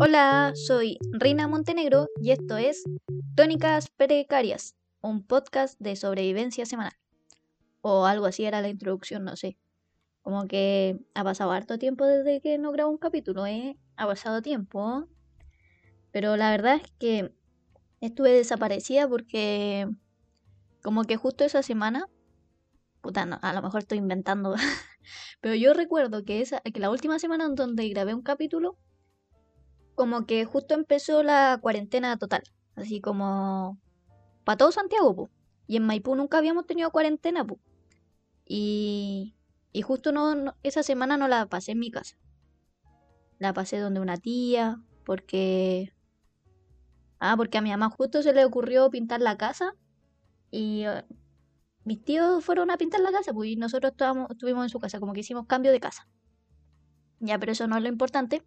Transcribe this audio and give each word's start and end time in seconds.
Hola, 0.00 0.52
soy 0.54 0.98
Reina 1.12 1.48
Montenegro 1.48 2.08
y 2.20 2.30
esto 2.30 2.56
es 2.56 2.84
Tónicas 3.34 3.88
Precarias, 3.90 4.76
un 5.00 5.22
podcast 5.22 5.78
de 5.80 5.96
sobrevivencia 5.96 6.66
semanal. 6.66 6.94
O 7.80 8.06
algo 8.06 8.26
así 8.26 8.44
era 8.44 8.60
la 8.60 8.68
introducción, 8.68 9.24
no 9.24 9.36
sé. 9.36 9.56
Como 10.22 10.46
que 10.46 10.98
ha 11.14 11.24
pasado 11.24 11.52
harto 11.52 11.78
tiempo 11.78 12.06
desde 12.06 12.40
que 12.40 12.58
no 12.58 12.72
grabo 12.72 12.90
un 12.90 12.98
capítulo, 12.98 13.46
¿eh? 13.46 13.76
Ha 13.96 14.06
pasado 14.06 14.42
tiempo. 14.42 15.06
Pero 16.10 16.36
la 16.36 16.50
verdad 16.50 16.76
es 16.76 16.90
que 16.98 17.34
estuve 18.00 18.30
desaparecida 18.30 19.08
porque 19.08 19.88
como 20.82 21.04
que 21.04 21.16
justo 21.16 21.44
esa 21.44 21.62
semana, 21.62 22.08
puta, 23.04 23.26
no, 23.26 23.38
a 23.42 23.52
lo 23.52 23.60
mejor 23.60 23.82
estoy 23.82 23.98
inventando, 23.98 24.54
pero 25.42 25.54
yo 25.54 25.74
recuerdo 25.74 26.24
que, 26.24 26.40
esa, 26.40 26.60
que 26.60 26.80
la 26.80 26.88
última 26.90 27.18
semana 27.18 27.44
en 27.44 27.54
donde 27.54 27.86
grabé 27.90 28.14
un 28.14 28.22
capítulo, 28.22 28.78
como 29.94 30.24
que 30.24 30.46
justo 30.46 30.72
empezó 30.72 31.22
la 31.22 31.58
cuarentena 31.60 32.16
total, 32.16 32.42
así 32.76 33.02
como 33.02 33.78
para 34.44 34.56
todo 34.56 34.72
Santiago, 34.72 35.28
y 35.66 35.76
en 35.76 35.84
Maipú 35.84 36.16
nunca 36.16 36.38
habíamos 36.38 36.66
tenido 36.66 36.90
cuarentena, 36.90 37.46
y, 38.46 39.36
y 39.72 39.82
justo 39.82 40.10
no, 40.10 40.54
esa 40.62 40.82
semana 40.82 41.18
no 41.18 41.28
la 41.28 41.44
pasé 41.44 41.72
en 41.72 41.80
mi 41.80 41.90
casa, 41.90 42.16
la 43.38 43.52
pasé 43.52 43.78
donde 43.78 44.00
una 44.00 44.16
tía, 44.16 44.80
porque... 45.04 45.92
Ah, 47.20 47.36
porque 47.36 47.58
a 47.58 47.62
mi 47.62 47.70
mamá 47.70 47.90
justo 47.90 48.22
se 48.22 48.32
le 48.32 48.44
ocurrió 48.44 48.90
pintar 48.90 49.20
la 49.20 49.38
casa 49.38 49.74
y 50.50 50.84
eh, 50.84 51.04
mis 51.84 52.02
tíos 52.02 52.44
fueron 52.44 52.70
a 52.70 52.78
pintar 52.78 53.00
la 53.00 53.12
casa, 53.12 53.32
pues, 53.32 53.50
y 53.50 53.56
nosotros 53.56 53.92
estábamos, 53.92 54.30
estuvimos 54.30 54.64
en 54.64 54.70
su 54.70 54.80
casa, 54.80 55.00
como 55.00 55.12
que 55.12 55.20
hicimos 55.20 55.46
cambio 55.46 55.70
de 55.70 55.80
casa. 55.80 56.08
Ya, 57.20 57.38
pero 57.38 57.52
eso 57.52 57.66
no 57.66 57.76
es 57.76 57.82
lo 57.82 57.88
importante. 57.88 58.42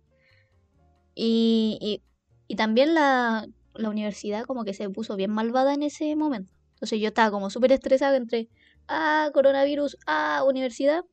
Y, 1.15 2.01
y, 2.47 2.55
también 2.55 2.93
la, 2.93 3.47
la, 3.73 3.89
universidad 3.89 4.45
como 4.45 4.63
que 4.63 4.73
se 4.73 4.89
puso 4.89 5.15
bien 5.15 5.31
malvada 5.31 5.73
en 5.73 5.83
ese 5.83 6.15
momento. 6.15 6.53
Entonces 6.73 6.99
yo 6.99 7.07
estaba 7.07 7.31
como 7.31 7.49
súper 7.49 7.71
estresada 7.71 8.17
entre, 8.17 8.49
ah, 8.87 9.29
coronavirus, 9.33 9.97
ah, 10.05 10.43
universidad. 10.47 11.03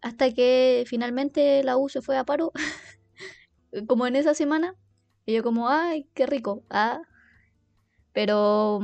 Hasta 0.00 0.32
que 0.32 0.84
finalmente 0.86 1.62
la 1.64 1.76
U 1.76 1.88
se 1.88 2.02
fue 2.02 2.16
a 2.16 2.24
paro, 2.24 2.52
como 3.88 4.06
en 4.06 4.16
esa 4.16 4.34
semana. 4.34 4.74
Y 5.26 5.34
yo 5.34 5.42
como, 5.42 5.68
ay, 5.68 6.08
qué 6.14 6.26
rico, 6.26 6.64
ah. 6.70 7.00
Pero 8.12 8.80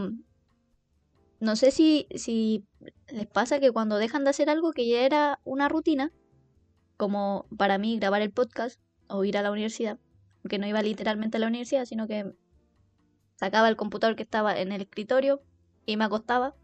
no 1.40 1.56
sé 1.56 1.70
si, 1.70 2.06
si 2.14 2.64
les 3.08 3.26
pasa 3.26 3.60
que 3.60 3.72
cuando 3.72 3.96
dejan 3.96 4.24
de 4.24 4.30
hacer 4.30 4.50
algo 4.50 4.72
que 4.72 4.86
ya 4.86 5.00
era 5.00 5.40
una 5.44 5.68
rutina, 5.68 6.12
como 6.98 7.46
para 7.56 7.78
mí 7.78 7.98
grabar 7.98 8.20
el 8.20 8.30
podcast 8.30 8.78
o 9.08 9.24
ir 9.24 9.38
a 9.38 9.42
la 9.42 9.50
universidad, 9.50 9.98
que 10.48 10.58
no 10.58 10.66
iba 10.66 10.82
literalmente 10.82 11.38
a 11.38 11.40
la 11.40 11.46
universidad, 11.46 11.86
sino 11.86 12.06
que 12.06 12.34
sacaba 13.36 13.70
el 13.70 13.76
computador 13.76 14.16
que 14.16 14.22
estaba 14.22 14.58
en 14.60 14.70
el 14.70 14.82
escritorio 14.82 15.42
y 15.86 15.96
me 15.96 16.04
acostaba 16.04 16.54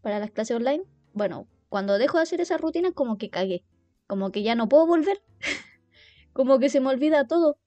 para 0.00 0.20
las 0.20 0.30
clases 0.30 0.56
online. 0.56 0.84
Bueno, 1.12 1.48
cuando 1.68 1.98
dejo 1.98 2.18
de 2.18 2.22
hacer 2.22 2.40
esa 2.40 2.56
rutina 2.56 2.92
como 2.92 3.18
que 3.18 3.30
cagué, 3.30 3.64
como 4.06 4.30
que 4.30 4.44
ya 4.44 4.54
no 4.54 4.68
puedo 4.68 4.86
volver, 4.86 5.22
como 6.32 6.60
que 6.60 6.68
se 6.68 6.78
me 6.78 6.90
olvida 6.90 7.26
todo. 7.26 7.58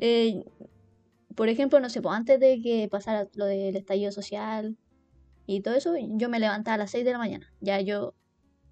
Eh, 0.00 0.44
por 1.36 1.48
ejemplo, 1.48 1.78
no 1.78 1.88
sé, 1.90 2.02
pues 2.02 2.16
antes 2.16 2.40
de 2.40 2.60
que 2.60 2.88
pasara 2.90 3.28
lo 3.34 3.44
del 3.46 3.76
estallido 3.76 4.10
social 4.10 4.76
y 5.46 5.60
todo 5.60 5.74
eso, 5.74 5.94
yo 5.96 6.28
me 6.28 6.38
levantaba 6.38 6.74
a 6.74 6.78
las 6.78 6.90
6 6.90 7.04
de 7.04 7.12
la 7.12 7.18
mañana. 7.18 7.52
Ya 7.60 7.80
yo, 7.80 8.14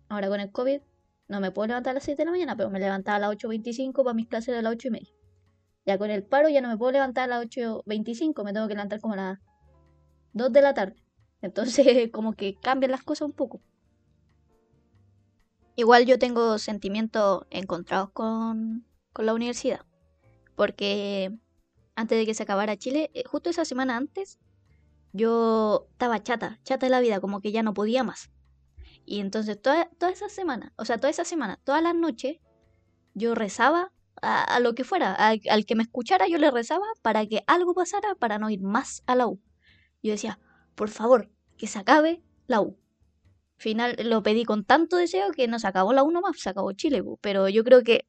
ahora 0.08 0.28
con 0.28 0.40
el 0.40 0.50
COVID, 0.52 0.80
no 1.28 1.40
me 1.40 1.50
puedo 1.50 1.68
levantar 1.68 1.92
a 1.92 1.94
las 1.94 2.04
6 2.04 2.16
de 2.16 2.24
la 2.24 2.30
mañana, 2.30 2.56
pero 2.56 2.70
me 2.70 2.80
levantaba 2.80 3.16
a 3.16 3.20
las 3.20 3.30
8.25 3.30 4.04
para 4.04 4.14
mis 4.14 4.28
clases 4.28 4.54
de 4.54 4.62
las 4.62 4.72
8 4.72 4.88
y 4.88 4.91
media. 4.91 5.10
Ya 5.86 5.98
con 5.98 6.10
el 6.10 6.24
paro 6.24 6.48
ya 6.48 6.60
no 6.60 6.68
me 6.68 6.76
puedo 6.76 6.92
levantar 6.92 7.24
a 7.24 7.38
las 7.38 7.46
8.25, 7.46 8.44
me 8.44 8.53
tengo 8.53 8.69
que 8.69 8.75
levantar 8.75 9.00
como 9.00 9.14
a 9.14 9.16
las 9.16 9.38
2 10.32 10.53
de 10.53 10.62
la 10.62 10.75
tarde. 10.75 11.03
Entonces, 11.42 12.10
como 12.12 12.32
que 12.34 12.56
cambian 12.60 12.92
las 12.92 13.02
cosas 13.02 13.26
un 13.26 13.32
poco. 13.32 13.60
Igual 15.76 16.04
yo 16.04 16.19
tengo 16.19 16.58
sentimientos 16.58 17.47
encontrados 17.50 18.10
con, 18.10 18.84
con 19.12 19.26
la 19.26 19.34
universidad. 19.34 19.81
Porque 20.54 21.32
antes 21.94 22.19
de 22.19 22.26
que 22.26 22.34
se 22.34 22.42
acabara 22.42 22.76
Chile, 22.76 23.10
eh, 23.14 23.25
justo 23.25 23.50
esa 23.50 23.64
semana 23.64 23.97
antes, 23.97 24.38
yo 25.12 25.88
estaba 25.93 26.22
chata, 26.22 26.60
chata 26.65 26.87
de 26.87 26.91
la 26.91 27.00
vida, 27.00 27.21
como 27.21 27.41
que 27.41 27.53
ya 27.53 27.62
no 27.62 27.75
podía 27.75 28.04
más. 28.04 28.31
Y 29.04 29.21
entonces 29.21 29.60
toda, 29.60 29.88
toda 29.98 30.12
esa 30.12 30.28
semana, 30.28 30.72
o 30.76 30.84
sea, 30.84 30.98
toda 30.98 31.10
esa 31.10 31.25
semana, 31.25 31.59
todas 31.65 31.82
las 31.82 31.94
noches, 31.94 32.38
yo 33.15 33.34
rezaba 33.34 33.93
a, 34.22 34.60
lo 34.60 34.75
que 34.75 34.84
fuera, 34.84 35.15
al 35.15 35.66
que 35.66 35.75
me 35.75 35.82
escuchara 35.82 36.28
yo 36.28 36.38
le 36.38 36.50
rezaba 36.50 36.84
para 37.03 37.26
que 37.26 37.43
algo 37.47 37.75
pasara 37.75 38.15
para 38.15 38.38
no 38.38 38.50
ir 38.50 38.62
más 38.62 39.03
a 39.06 39.15
la 39.15 39.26
U. 39.26 39.41
Yo 40.03 40.12
decía, 40.12 40.38
por 40.75 40.91
favor, 40.91 41.31
que 41.56 41.66
se 41.66 41.78
acabe 41.78 42.22
la 42.47 42.60
U. 42.60 42.78
Final 43.56 43.97
lo 44.04 44.22
pedí 44.22 44.44
con 44.44 44.65
tanto 44.65 44.97
deseo 44.97 45.32
que 45.32 45.49
no 45.49 45.59
se 45.59 45.66
acabó 45.66 45.93
la 45.93 46.03
U 46.03 46.10
nomás, 46.10 46.38
se 46.38 46.50
acabó 46.50 46.72
Chile, 46.72 47.03
pero 47.20 47.49
yo 47.49 47.65
creo 47.65 47.82
que 47.82 48.09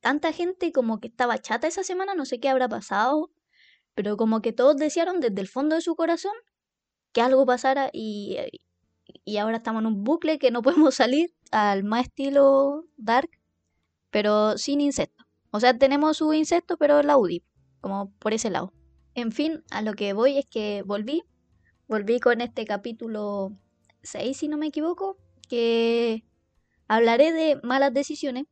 tanta 0.00 0.32
gente 0.32 0.72
como 0.72 1.00
que 1.00 1.08
estaba 1.08 1.38
chata 1.38 1.66
esa 1.66 1.82
semana, 1.82 2.14
no 2.14 2.24
sé 2.24 2.40
qué 2.40 2.48
habrá 2.48 2.68
pasado, 2.68 3.30
pero 3.94 4.16
como 4.16 4.42
que 4.42 4.52
todos 4.52 4.76
desearon 4.76 5.20
desde 5.20 5.40
el 5.40 5.48
fondo 5.48 5.76
de 5.76 5.80
su 5.80 5.94
corazón 5.94 6.34
que 7.12 7.20
algo 7.20 7.46
pasara 7.46 7.90
y, 7.92 8.36
y 9.24 9.36
ahora 9.38 9.58
estamos 9.58 9.80
en 9.80 9.86
un 9.86 10.04
bucle 10.04 10.38
que 10.38 10.50
no 10.50 10.62
podemos 10.62 10.96
salir 10.96 11.34
al 11.50 11.84
más 11.84 12.06
estilo 12.06 12.84
dark, 12.96 13.30
pero 14.10 14.58
sin 14.58 14.80
insectos. 14.80 15.26
O 15.50 15.60
sea, 15.60 15.78
tenemos 15.78 16.16
su 16.16 16.32
insecto, 16.32 16.76
pero 16.76 17.02
la 17.02 17.16
UDI, 17.16 17.44
como 17.80 18.12
por 18.18 18.34
ese 18.34 18.50
lado. 18.50 18.72
En 19.14 19.30
fin, 19.30 19.62
a 19.70 19.82
lo 19.82 19.94
que 19.94 20.12
voy 20.12 20.38
es 20.38 20.46
que 20.46 20.82
volví, 20.84 21.22
volví 21.86 22.18
con 22.18 22.40
este 22.40 22.64
capítulo 22.64 23.56
6, 24.02 24.36
si 24.36 24.48
no 24.48 24.56
me 24.56 24.66
equivoco, 24.66 25.16
que 25.48 26.24
hablaré 26.88 27.32
de 27.32 27.60
malas 27.62 27.94
decisiones, 27.94 28.46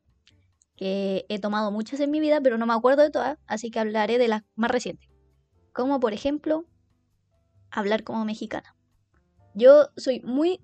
que 0.76 1.26
he 1.28 1.41
tomado 1.41 1.72
muchas 1.72 1.98
en 1.98 2.12
mi 2.12 2.20
vida, 2.20 2.41
pero 2.41 2.59
no 2.59 2.66
me 2.66 2.74
acuerdo 2.74 3.03
de 3.03 3.10
todas, 3.10 3.38
así 3.47 3.72
que 3.72 3.80
hablaré 3.80 4.19
de 4.19 4.28
las 4.28 4.42
más 4.54 4.70
recientes 4.70 5.12
como 5.72 6.00
por 6.00 6.12
ejemplo 6.12 6.66
hablar 7.71 8.05
como 8.05 8.25
mexicana. 8.25 8.77
Yo 9.55 9.88
soy 9.97 10.21
muy 10.21 10.60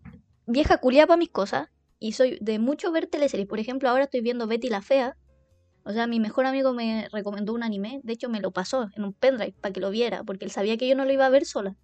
vieja 0.47 0.79
culia 0.79 1.07
para 1.07 1.19
mis 1.19 1.31
cosas 1.31 1.69
y 1.99 2.13
soy 2.13 2.39
de 2.41 2.59
mucho 2.59 2.93
ver 2.93 3.07
teleseries. 3.07 3.49
Por 3.49 3.59
ejemplo, 3.59 3.89
ahora 3.89 4.05
estoy 4.05 4.21
viendo 4.21 4.47
Betty 4.47 4.69
la 4.69 4.83
Fea. 4.83 5.17
O 5.85 5.93
sea, 5.93 6.07
mi 6.07 6.21
mejor 6.21 6.47
amigo 6.47 6.73
me 6.73 7.09
recomendó 7.13 7.55
un 7.55 7.63
anime. 7.63 8.01
De 8.05 8.13
hecho, 8.13 8.29
me 8.29 8.41
lo 8.41 8.51
pasó 8.51 8.91
en 8.95 9.05
un 9.05 9.15
pendrive 9.15 9.55
para 9.61 9.73
que 9.73 9.81
lo 9.81 9.91
viera, 9.91 10.23
porque 10.23 10.45
él 10.45 10.51
sabía 10.51 10.77
que 10.77 10.89
yo 10.89 10.95
no 10.95 11.05
lo 11.05 11.13
iba 11.13 11.27
a 11.27 11.31
ver 11.31 11.45
sola. 11.45 11.77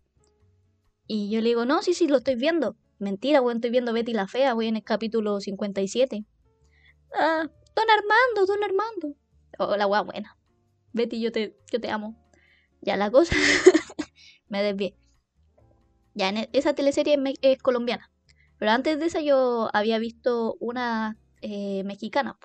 Y 1.06 1.30
yo 1.30 1.40
le 1.40 1.48
digo, 1.48 1.64
no, 1.64 1.82
sí, 1.82 1.94
sí, 1.94 2.06
lo 2.06 2.18
estoy 2.18 2.34
viendo. 2.36 2.76
Mentira, 2.98 3.40
weón, 3.40 3.56
estoy 3.56 3.70
viendo 3.70 3.92
Betty 3.92 4.12
la 4.12 4.26
Fea, 4.26 4.54
voy 4.54 4.68
en 4.68 4.76
el 4.76 4.84
capítulo 4.84 5.40
57. 5.40 6.24
Ah, 7.14 7.48
don 7.74 7.90
Armando, 7.90 8.46
don 8.46 8.62
Armando. 8.62 9.16
Oh, 9.58 9.76
la 9.76 9.86
buena. 9.86 10.36
Betty, 10.92 11.20
yo 11.20 11.32
te, 11.32 11.56
yo 11.70 11.80
te 11.80 11.90
amo. 11.90 12.23
Ya 12.84 12.98
la 12.98 13.10
cosa. 13.10 13.34
me 14.48 14.62
desvié. 14.62 14.94
Ya, 16.14 16.28
en 16.28 16.36
e, 16.36 16.50
esa 16.52 16.74
teleserie 16.74 17.18
es 17.40 17.58
colombiana. 17.62 18.10
Pero 18.58 18.72
antes 18.72 18.98
de 18.98 19.06
esa 19.06 19.20
yo 19.20 19.70
había 19.72 19.98
visto 19.98 20.56
una 20.60 21.16
eh, 21.40 21.82
mexicana. 21.84 22.38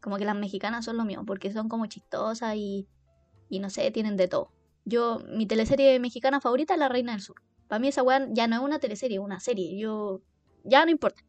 Como 0.00 0.16
que 0.16 0.24
las 0.24 0.36
mexicanas 0.36 0.84
son 0.84 0.96
lo 0.96 1.04
mío, 1.04 1.24
porque 1.26 1.52
son 1.52 1.68
como 1.68 1.86
chistosas 1.86 2.54
y, 2.54 2.86
y 3.48 3.58
no 3.58 3.68
sé, 3.68 3.90
tienen 3.90 4.16
de 4.16 4.28
todo. 4.28 4.52
Yo, 4.84 5.18
mi 5.28 5.46
teleserie 5.46 5.98
mexicana 5.98 6.40
favorita 6.40 6.74
es 6.74 6.80
La 6.80 6.88
Reina 6.88 7.12
del 7.12 7.20
Sur. 7.20 7.42
Para 7.68 7.80
mí 7.80 7.88
esa 7.88 8.02
weá 8.02 8.26
ya 8.30 8.46
no 8.46 8.56
es 8.56 8.62
una 8.62 8.78
teleserie, 8.78 9.18
es 9.18 9.22
una 9.22 9.40
serie. 9.40 9.76
Yo, 9.76 10.22
ya 10.64 10.84
no 10.84 10.90
importa. 10.90 11.22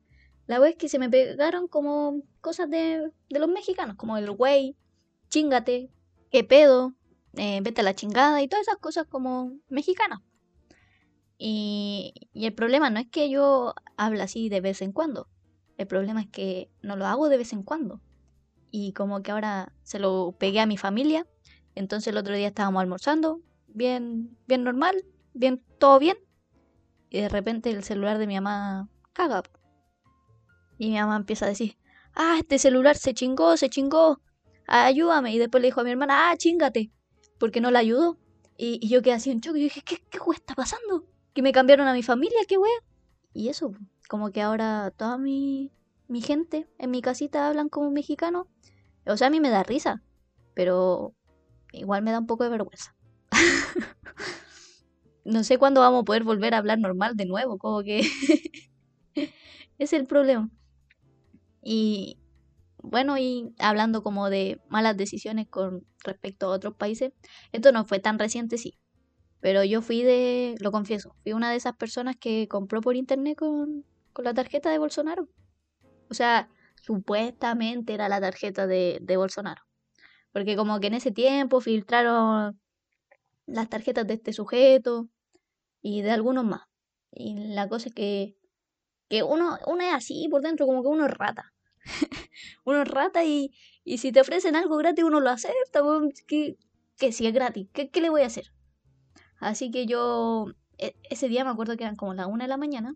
La 0.45 0.61
weá 0.61 0.69
es 0.69 0.75
que 0.75 0.87
se 0.87 0.99
me 0.99 1.09
pegaron 1.09 1.67
como 1.67 2.21
cosas 2.41 2.69
de, 2.69 3.11
de 3.29 3.39
los 3.39 3.49
mexicanos, 3.49 3.95
como 3.95 4.17
el 4.17 4.29
güey, 4.31 4.77
chingate, 5.29 5.89
qué 6.29 6.43
pedo, 6.43 6.95
eh, 7.35 7.59
vete 7.61 7.81
a 7.81 7.83
la 7.83 7.95
chingada 7.95 8.41
y 8.41 8.47
todas 8.47 8.67
esas 8.67 8.79
cosas 8.79 9.05
como 9.07 9.53
mexicanas. 9.69 10.19
Y, 11.37 12.13
el 12.33 12.53
problema 12.53 12.89
no 12.89 12.99
es 12.99 13.07
que 13.07 13.29
yo 13.29 13.73
hable 13.97 14.21
así 14.21 14.49
de 14.49 14.61
vez 14.61 14.81
en 14.81 14.91
cuando. 14.91 15.27
El 15.77 15.87
problema 15.87 16.21
es 16.21 16.27
que 16.27 16.69
no 16.81 16.95
lo 16.95 17.07
hago 17.07 17.29
de 17.29 17.37
vez 17.37 17.53
en 17.53 17.63
cuando. 17.63 18.01
Y 18.69 18.93
como 18.93 19.23
que 19.23 19.31
ahora 19.31 19.73
se 19.83 19.99
lo 19.99 20.35
pegué 20.37 20.59
a 20.59 20.65
mi 20.65 20.77
familia. 20.77 21.25
Entonces 21.73 22.09
el 22.09 22.17
otro 22.17 22.35
día 22.35 22.47
estábamos 22.47 22.81
almorzando, 22.81 23.41
bien, 23.67 24.37
bien 24.47 24.63
normal, 24.63 25.03
bien, 25.33 25.63
todo 25.79 25.99
bien. 25.99 26.17
Y 27.09 27.21
de 27.21 27.29
repente 27.29 27.71
el 27.71 27.83
celular 27.83 28.17
de 28.17 28.27
mi 28.27 28.35
mamá 28.35 28.89
caga. 29.13 29.43
Y 30.77 30.89
mi 30.89 30.99
mamá 30.99 31.15
empieza 31.15 31.45
a 31.45 31.49
decir, 31.49 31.77
ah, 32.13 32.35
este 32.39 32.59
celular 32.59 32.97
se 32.97 33.13
chingó, 33.13 33.57
se 33.57 33.69
chingó, 33.69 34.21
ayúdame. 34.67 35.33
Y 35.33 35.39
después 35.39 35.61
le 35.61 35.69
dijo 35.69 35.81
a 35.81 35.83
mi 35.83 35.91
hermana, 35.91 36.29
ah, 36.29 36.37
chingate 36.37 36.91
porque 37.41 37.59
no 37.59 37.71
la 37.71 37.79
ayudó. 37.79 38.17
Y, 38.55 38.87
yo 38.87 39.01
quedé 39.01 39.15
así 39.15 39.31
en 39.31 39.41
choque. 39.41 39.59
Y 39.59 39.63
dije, 39.63 39.81
¿qué, 39.81 39.97
qué 39.97 40.19
está 40.33 40.53
pasando? 40.53 41.05
Que 41.33 41.41
me 41.41 41.51
cambiaron 41.51 41.87
a 41.87 41.93
mi 41.93 42.03
familia, 42.03 42.37
qué 42.47 42.57
wea. 42.57 42.71
Y 43.33 43.49
eso, 43.49 43.73
como 44.07 44.31
que 44.31 44.41
ahora 44.41 44.93
todas 44.95 45.19
mis 45.19 45.71
mi 46.07 46.21
gente 46.21 46.67
en 46.77 46.91
mi 46.91 47.01
casita 47.01 47.47
hablan 47.47 47.69
como 47.69 47.89
mexicano. 47.89 48.47
O 49.07 49.17
sea, 49.17 49.27
a 49.27 49.29
mí 49.31 49.39
me 49.39 49.49
da 49.49 49.63
risa, 49.63 50.03
pero 50.53 51.15
igual 51.71 52.03
me 52.03 52.11
da 52.11 52.19
un 52.19 52.27
poco 52.27 52.43
de 52.43 52.51
vergüenza. 52.51 52.93
no 55.25 55.43
sé 55.43 55.57
cuándo 55.57 55.81
vamos 55.81 56.01
a 56.01 56.05
poder 56.05 56.23
volver 56.23 56.53
a 56.53 56.59
hablar 56.59 56.77
normal 56.77 57.15
de 57.15 57.25
nuevo, 57.25 57.57
como 57.57 57.81
que 57.81 58.01
es 59.79 59.93
el 59.93 60.05
problema. 60.05 60.51
Y 61.63 62.19
bueno, 62.83 63.17
y 63.17 63.53
hablando 63.59 64.03
como 64.03 64.29
de 64.29 64.59
malas 64.69 64.97
decisiones 64.97 65.47
con 65.47 65.85
respecto 66.03 66.47
a 66.47 66.55
otros 66.55 66.75
países, 66.75 67.13
esto 67.51 67.71
no 67.71 67.85
fue 67.85 67.99
tan 67.99 68.19
reciente, 68.19 68.57
sí. 68.57 68.77
Pero 69.39 69.63
yo 69.63 69.81
fui 69.81 70.03
de, 70.03 70.55
lo 70.59 70.71
confieso, 70.71 71.15
fui 71.23 71.33
una 71.33 71.51
de 71.51 71.57
esas 71.57 71.75
personas 71.75 72.15
que 72.17 72.47
compró 72.47 72.81
por 72.81 72.95
internet 72.95 73.37
con, 73.37 73.85
con 74.13 74.25
la 74.25 74.33
tarjeta 74.33 74.71
de 74.71 74.77
Bolsonaro. 74.79 75.27
O 76.09 76.13
sea, 76.13 76.49
supuestamente 76.81 77.93
era 77.93 78.09
la 78.09 78.21
tarjeta 78.21 78.67
de, 78.67 78.99
de 79.01 79.17
Bolsonaro. 79.17 79.63
Porque 80.33 80.55
como 80.55 80.79
que 80.79 80.87
en 80.87 80.95
ese 80.95 81.11
tiempo 81.11 81.61
filtraron 81.61 82.59
las 83.47 83.69
tarjetas 83.69 84.07
de 84.07 84.15
este 84.15 84.33
sujeto 84.33 85.09
y 85.81 86.01
de 86.01 86.11
algunos 86.11 86.45
más. 86.45 86.63
Y 87.11 87.35
la 87.53 87.67
cosa 87.67 87.89
es 87.89 87.95
que, 87.95 88.35
que 89.09 89.23
uno, 89.23 89.57
uno 89.67 89.83
es 89.83 89.93
así 89.93 90.27
por 90.29 90.41
dentro, 90.41 90.65
como 90.65 90.83
que 90.83 90.89
uno 90.89 91.05
es 91.05 91.11
rata. 91.11 91.50
uno 92.65 92.83
rata 92.83 93.23
y, 93.23 93.53
y 93.83 93.97
si 93.97 94.11
te 94.11 94.21
ofrecen 94.21 94.55
algo 94.55 94.77
gratis 94.77 95.03
uno 95.03 95.19
lo 95.19 95.29
acepta. 95.29 95.81
Que, 96.27 96.57
que 96.97 97.11
si 97.11 97.27
es 97.27 97.33
gratis, 97.33 97.67
¿qué, 97.73 97.89
¿qué, 97.89 98.01
le 98.01 98.09
voy 98.09 98.21
a 98.21 98.27
hacer? 98.27 98.53
Así 99.39 99.71
que 99.71 99.85
yo 99.85 100.47
e, 100.77 100.95
ese 101.09 101.27
día 101.27 101.43
me 101.43 101.51
acuerdo 101.51 101.77
que 101.77 101.83
eran 101.83 101.95
como 101.95 102.13
las 102.13 102.27
1 102.27 102.43
de 102.43 102.47
la 102.47 102.57
mañana. 102.57 102.95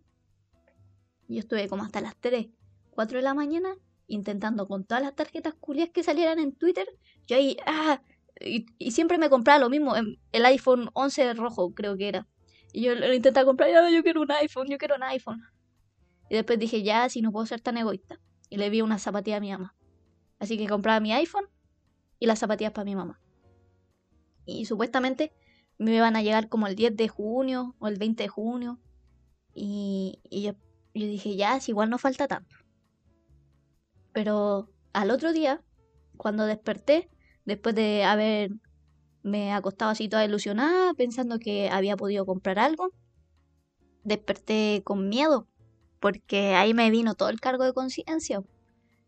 Yo 1.28 1.40
estuve 1.40 1.68
como 1.68 1.84
hasta 1.84 2.02
las 2.02 2.16
3, 2.18 2.48
4 2.92 3.18
de 3.18 3.24
la 3.24 3.34
mañana 3.34 3.76
intentando 4.08 4.68
con 4.68 4.86
todas 4.86 5.04
las 5.04 5.16
tarjetas 5.16 5.56
culias 5.56 5.90
que 5.90 6.04
salieran 6.04 6.40
en 6.40 6.54
Twitter. 6.54 6.88
Yo 7.28 7.38
ahí, 7.38 7.58
ah, 7.66 8.02
y, 8.40 8.66
siempre 8.92 9.18
me 9.18 9.30
compraba 9.30 9.60
lo 9.60 9.70
mismo, 9.70 9.96
em, 9.96 10.18
el 10.32 10.46
iPhone 10.46 10.90
11 10.94 11.34
rojo 11.34 11.74
creo 11.74 11.98
que 11.98 12.08
era. 12.10 12.28
Y 12.74 12.82
yo 12.84 12.96
lo 12.96 13.14
intentaba 13.14 13.46
comprar, 13.46 13.70
yo, 13.72 13.90
yo 13.90 14.04
quiero 14.04 14.22
un 14.22 14.32
iPhone, 14.32 14.68
yo 14.70 14.78
quiero 14.78 14.96
un 14.96 15.04
iPhone. 15.04 15.42
Y 16.30 16.36
después 16.36 16.60
dije, 16.60 16.84
ya, 16.84 17.08
si 17.10 17.22
no 17.22 17.32
puedo 17.32 17.46
ser 17.46 17.62
tan 17.62 17.78
egoísta. 17.78 18.20
Y 18.50 18.58
le 18.58 18.70
vi 18.70 18.82
una 18.82 19.00
zapatilla 19.00 19.38
a 19.38 19.42
mi 19.42 19.52
mamá. 19.52 19.76
Así 20.40 20.58
que 20.58 20.68
compraba 20.68 21.00
mi 21.00 21.14
iPhone 21.14 21.46
y 22.20 22.26
las 22.28 22.40
zapatillas 22.40 22.74
para 22.74 22.86
mi 22.86 22.96
mamá. 22.96 23.20
Y 24.46 24.66
supuestamente 24.66 25.34
me 25.78 25.96
iban 25.96 26.16
a 26.16 26.22
llegar 26.22 26.50
como 26.50 26.68
el 26.68 26.76
10 26.76 26.96
de 26.96 27.08
junio 27.08 27.76
o 27.80 27.88
el 27.88 27.98
20 27.98 28.24
de 28.24 28.30
junio. 28.30 28.80
Y, 29.54 30.20
yo, 30.30 30.54
yo 30.94 31.08
dije, 31.08 31.36
ya, 31.36 31.60
si 31.60 31.72
igual 31.72 31.90
no 31.90 31.98
falta 31.98 32.28
tanto. 32.28 32.56
Pero 34.14 34.70
al 34.94 35.12
otro 35.12 35.34
día, 35.34 35.62
cuando 36.18 36.46
desperté, 36.46 37.10
después 37.46 37.76
de 37.76 38.04
haberme 38.04 39.54
acostado 39.54 39.92
así 39.92 40.08
toda 40.08 40.26
ilusionada, 40.26 40.94
pensando 40.94 41.40
que 41.40 41.70
había 41.70 41.98
podido 41.98 42.26
comprar 42.26 42.60
algo, 42.60 42.92
desperté 44.04 44.82
con 44.86 45.10
miedo, 45.10 45.48
porque 46.06 46.54
ahí 46.54 46.76
me 46.76 46.92
vino 46.92 47.16
todo 47.16 47.30
el 47.30 47.42
cargo 47.42 47.64
de 47.64 47.74
conciencia. 47.74 48.44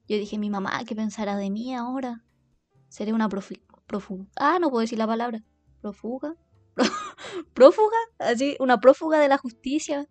Yo 0.08 0.18
dije, 0.18 0.40
mi 0.40 0.50
mamá, 0.50 0.84
¿qué 0.84 0.96
pensará 0.96 1.38
de 1.38 1.52
mí 1.52 1.76
ahora? 1.76 2.24
¿Seré 2.90 3.14
una 3.14 3.30
prófuga? 3.30 4.26
Ah, 4.36 4.58
no 4.60 4.72
puedo 4.72 4.82
decir 4.82 4.98
la 4.98 5.06
palabra. 5.06 5.44
¿Prófuga? 5.80 6.34
¿Prófuga? 7.54 7.98
Así, 8.18 8.58
una 8.60 8.80
prófuga 8.80 9.20
de 9.20 9.28
la 9.28 9.38
justicia. 9.38 10.08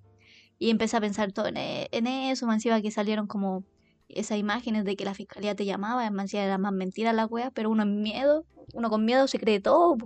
Y 0.60 0.70
empecé 0.70 0.96
a 0.96 1.00
pensar 1.00 1.32
todo 1.32 1.48
en, 1.48 1.56
en 1.56 2.06
eso, 2.06 2.52
encima 2.52 2.80
que 2.80 2.92
salieron 2.92 3.26
como 3.26 3.64
esas 4.08 4.38
imágenes 4.38 4.84
de 4.84 4.94
que 4.94 5.04
la 5.04 5.14
fiscalía 5.14 5.56
te 5.56 5.64
llamaba, 5.64 6.06
encima 6.06 6.44
era 6.44 6.56
más 6.56 6.72
mentira 6.72 7.12
la 7.12 7.26
wea, 7.26 7.50
pero 7.50 7.68
uno 7.68 7.82
en 7.82 8.00
miedo, 8.00 8.46
uno 8.74 8.90
con 8.90 9.04
miedo 9.04 9.26
se 9.26 9.40
cree 9.40 9.58
todo. 9.58 9.96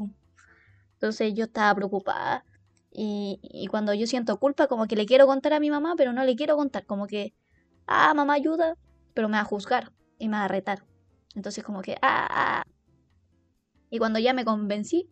Entonces 0.94 1.34
yo 1.34 1.44
estaba 1.44 1.74
preocupada. 1.74 2.46
Y, 2.92 3.66
cuando 3.70 3.94
yo 3.94 4.06
siento 4.06 4.38
culpa, 4.38 4.66
como 4.66 4.86
que 4.86 4.96
le 4.96 5.06
quiero 5.06 5.26
contar 5.26 5.52
a 5.52 5.60
mi 5.60 5.70
mamá, 5.70 5.94
pero 5.96 6.12
no 6.12 6.24
le 6.24 6.36
quiero 6.36 6.56
contar. 6.56 6.86
Como 6.86 7.06
que, 7.06 7.34
ah, 7.86 8.12
mamá 8.14 8.34
ayuda, 8.34 8.76
pero 9.14 9.28
me 9.28 9.36
va 9.36 9.42
a 9.42 9.44
juzgar 9.44 9.92
y 10.18 10.28
me 10.28 10.36
va 10.36 10.44
a 10.44 10.48
retar. 10.48 10.84
Entonces 11.34 11.64
como 11.64 11.82
que, 11.82 11.96
ah, 12.02 12.26
ah. 12.30 12.62
Y 13.90 13.98
cuando 13.98 14.18
ya 14.18 14.34
me 14.34 14.44
convencí, 14.44 15.08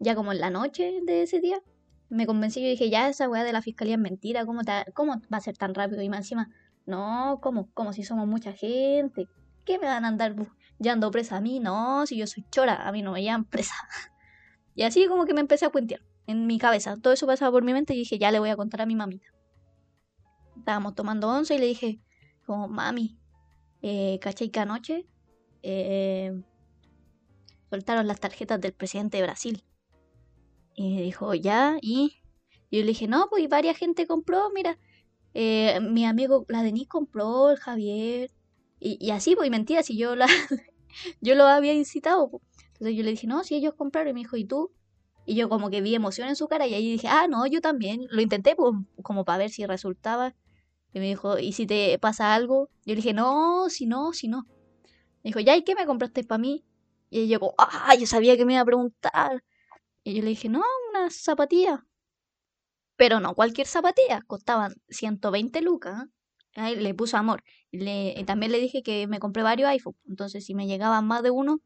ya 0.00 0.14
como 0.14 0.32
en 0.32 0.40
la 0.40 0.50
noche 0.50 1.00
de 1.06 1.22
ese 1.22 1.40
día, 1.40 1.60
me 2.10 2.26
convencí 2.26 2.60
y 2.60 2.68
dije, 2.70 2.90
ya 2.90 3.08
esa 3.08 3.28
weá 3.28 3.44
de 3.44 3.52
la 3.52 3.62
fiscalía 3.62 3.94
es 3.94 4.00
mentira, 4.00 4.44
¿cómo, 4.44 4.60
¿cómo 4.94 5.20
va 5.32 5.38
a 5.38 5.40
ser 5.40 5.56
tan 5.56 5.74
rápido? 5.74 6.02
Y 6.02 6.08
más 6.08 6.20
encima, 6.20 6.50
no, 6.86 7.38
¿cómo? 7.42 7.70
Como 7.72 7.92
si 7.92 8.02
somos 8.04 8.26
mucha 8.26 8.52
gente. 8.52 9.28
¿Qué 9.64 9.78
me 9.78 9.86
van 9.86 10.04
a 10.04 10.08
andar 10.08 10.36
llevando 10.78 11.10
presa 11.10 11.38
a 11.38 11.40
mí? 11.40 11.60
No, 11.60 12.06
si 12.06 12.16
yo 12.18 12.26
soy 12.26 12.44
chora, 12.50 12.86
a 12.86 12.92
mí 12.92 13.02
no 13.02 13.12
me 13.12 13.22
llevan 13.22 13.44
presa. 13.44 13.74
Y 14.76 14.82
así 14.82 15.06
como 15.06 15.24
que 15.24 15.34
me 15.34 15.40
empecé 15.40 15.66
a 15.66 15.70
cuentear 15.70 16.00
en 16.26 16.46
mi 16.46 16.58
cabeza. 16.58 16.96
Todo 16.96 17.12
eso 17.12 17.26
pasaba 17.26 17.52
por 17.52 17.64
mi 17.64 17.72
mente 17.72 17.94
y 17.94 17.98
dije, 17.98 18.18
ya 18.18 18.30
le 18.30 18.38
voy 18.38 18.50
a 18.50 18.56
contar 18.56 18.82
a 18.82 18.86
mi 18.86 18.94
mamita. 18.94 19.26
Estábamos 20.56 20.94
tomando 20.94 21.28
once 21.28 21.54
y 21.54 21.58
le 21.58 21.66
dije, 21.66 22.00
como, 22.46 22.68
mami, 22.68 23.18
eh, 23.82 24.18
¿cachai 24.20 24.50
que 24.50 24.60
anoche 24.60 25.06
eh, 25.62 26.32
soltaron 27.70 28.06
las 28.06 28.20
tarjetas 28.20 28.60
del 28.60 28.72
presidente 28.72 29.18
de 29.18 29.24
Brasil? 29.24 29.64
Y 30.74 31.00
dijo, 31.02 31.34
ya, 31.34 31.78
y, 31.80 32.16
yo 32.70 32.80
le 32.80 32.86
dije, 32.86 33.06
no, 33.06 33.28
pues 33.30 33.48
varias 33.48 33.76
gente 33.76 34.06
compró, 34.06 34.50
mira, 34.50 34.78
eh, 35.34 35.78
mi 35.80 36.04
amigo, 36.04 36.44
la 36.48 36.62
Denise 36.62 36.88
compró, 36.88 37.50
el 37.50 37.58
Javier, 37.58 38.30
y, 38.80 39.10
así, 39.10 39.34
pues, 39.34 39.46
y 39.46 39.50
mentira, 39.50 39.82
si 39.82 39.96
yo 39.96 40.14
la, 40.14 40.26
yo 41.20 41.34
lo 41.34 41.44
había 41.44 41.72
incitado, 41.72 42.30
pues. 42.30 42.42
Entonces 42.72 42.96
yo 42.96 43.02
le 43.02 43.12
dije, 43.12 43.26
no, 43.26 43.44
si 43.44 43.54
ellos 43.54 43.74
compraron, 43.74 44.10
y 44.10 44.14
me 44.14 44.20
dijo, 44.20 44.36
¿y 44.36 44.44
tú? 44.44 44.72
Y 45.26 45.36
yo 45.36 45.48
como 45.48 45.70
que 45.70 45.80
vi 45.80 45.94
emoción 45.94 46.28
en 46.28 46.36
su 46.36 46.48
cara, 46.48 46.66
y 46.66 46.74
ahí 46.74 46.92
dije, 46.92 47.08
ah, 47.08 47.26
no, 47.28 47.46
yo 47.46 47.60
también, 47.60 48.06
lo 48.10 48.20
intenté, 48.20 48.54
pues, 48.56 48.74
como 49.02 49.24
para 49.24 49.38
ver 49.38 49.50
si 49.50 49.66
resultaba. 49.66 50.34
Y 50.92 51.00
me 51.00 51.06
dijo, 51.06 51.38
¿y 51.38 51.52
si 51.52 51.66
te 51.66 51.98
pasa 51.98 52.34
algo? 52.34 52.68
Yo 52.84 52.94
le 52.94 52.96
dije, 52.96 53.12
no, 53.12 53.68
si 53.70 53.86
no, 53.86 54.12
si 54.12 54.28
no. 54.28 54.46
Me 55.24 55.30
dijo, 55.30 55.40
ya, 55.40 55.56
¿y 55.56 55.64
qué 55.64 55.74
me 55.74 55.86
compraste 55.86 56.24
para 56.24 56.38
mí? 56.38 56.64
Y 57.10 57.28
yo 57.28 57.40
como, 57.40 57.54
ah, 57.58 57.94
yo 57.98 58.06
sabía 58.06 58.36
que 58.36 58.44
me 58.44 58.54
iba 58.54 58.62
a 58.62 58.64
preguntar. 58.66 59.42
Y 60.04 60.14
yo 60.14 60.22
le 60.22 60.28
dije, 60.30 60.48
no, 60.48 60.62
una 60.90 61.10
zapatilla. 61.10 61.86
Pero 62.96 63.20
no 63.20 63.34
cualquier 63.34 63.66
zapatilla, 63.66 64.22
costaban 64.26 64.74
120 64.88 65.62
lucas. 65.62 66.04
Ahí 66.54 66.76
le 66.76 66.94
puso 66.94 67.16
amor. 67.16 67.42
Y, 67.70 67.78
le, 67.78 68.24
también 68.26 68.52
le 68.52 68.60
dije 68.60 68.82
que 68.82 69.06
me 69.08 69.18
compré 69.18 69.42
varios 69.42 69.68
iPhones. 69.68 69.98
Entonces, 70.08 70.44
si 70.44 70.54
me 70.54 70.66
llegaban 70.66 71.06
más 71.06 71.22
de 71.22 71.30
uno, 71.30 71.60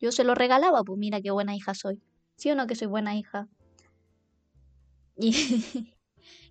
yo 0.00 0.12
se 0.12 0.24
lo 0.24 0.34
regalaba. 0.34 0.84
Pues 0.84 0.98
mira 0.98 1.20
qué 1.22 1.30
buena 1.30 1.56
hija 1.56 1.74
soy. 1.74 2.02
¿Sí 2.38 2.50
o 2.52 2.54
no 2.54 2.68
que 2.68 2.76
soy 2.76 2.86
buena 2.86 3.16
hija? 3.16 3.48
Y, 5.16 5.32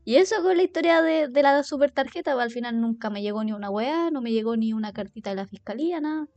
eso 0.06 0.44
con 0.44 0.58
la 0.58 0.64
historia 0.64 1.02
de, 1.02 1.30
la 1.30 1.64
super 1.64 1.92
tarjeta, 1.92 2.34
pues, 2.34 2.44
al 2.44 2.52
final 2.52 2.82
nunca 2.82 3.10
me 3.10 3.22
llegó 3.22 3.44
ni 3.46 3.54
una 3.54 3.70
weá, 3.70 4.12
no 4.12 4.22
me 4.22 4.34
llegó 4.34 4.58
ni 4.58 4.74
una 4.74 4.92
cartita 4.92 5.30
de 5.30 5.38
la 5.38 5.48
fiscalía, 5.48 6.02
nada. 6.02 6.28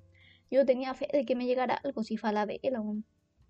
Yo 0.52 0.64
tenía 0.64 0.95
fe 0.95 1.09
de 1.12 1.25
que 1.25 1.35
me 1.35 1.47
llegara 1.47 1.75
algo, 1.75 2.04
si 2.04 2.16
fue 2.16 2.30
a 2.30 2.33
la 2.33 2.47
vela. 2.47 2.80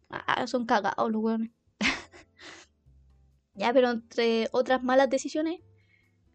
Ah, 0.09 0.47
son 0.47 0.65
cagados 0.67 1.11
los 1.11 1.23
weones. 1.23 1.51
ya, 3.55 3.73
pero 3.75 3.91
entre 3.91 4.49
otras 4.53 4.83
malas 4.83 5.11
decisiones, 5.11 5.61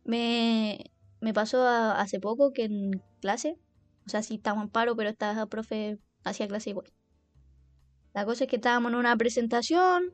me, 0.03 0.91
me 1.21 1.33
pasó 1.33 1.67
hace 1.67 2.19
poco 2.19 2.53
que 2.53 2.65
en 2.65 3.03
clase, 3.19 3.57
o 4.05 4.09
sea, 4.09 4.21
sí 4.23 4.35
estaba 4.35 4.61
en 4.61 4.69
paro, 4.69 4.95
pero 4.95 5.09
esta 5.09 5.45
profe 5.47 5.99
hacía 6.23 6.47
clase 6.47 6.71
igual. 6.71 6.93
La 8.15 8.25
cosa 8.25 8.45
es 8.45 8.49
que 8.49 8.55
estábamos 8.55 8.93
en 8.93 8.97
una 8.97 9.17
presentación 9.17 10.13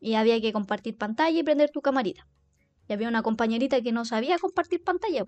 y 0.00 0.14
había 0.14 0.40
que 0.40 0.54
compartir 0.54 0.96
pantalla 0.96 1.38
y 1.38 1.42
prender 1.42 1.70
tu 1.70 1.82
camarita. 1.82 2.26
Y 2.88 2.94
había 2.94 3.08
una 3.08 3.22
compañerita 3.22 3.82
que 3.82 3.92
no 3.92 4.06
sabía 4.06 4.38
compartir 4.38 4.82
pantalla. 4.82 5.26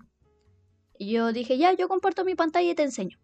Y 0.97 1.11
yo 1.11 1.31
dije, 1.31 1.59
ya, 1.59 1.71
yo 1.73 1.87
comparto 1.87 2.25
mi 2.25 2.33
pantalla 2.33 2.71
y 2.71 2.73
te 2.73 2.81
enseño. 2.81 3.19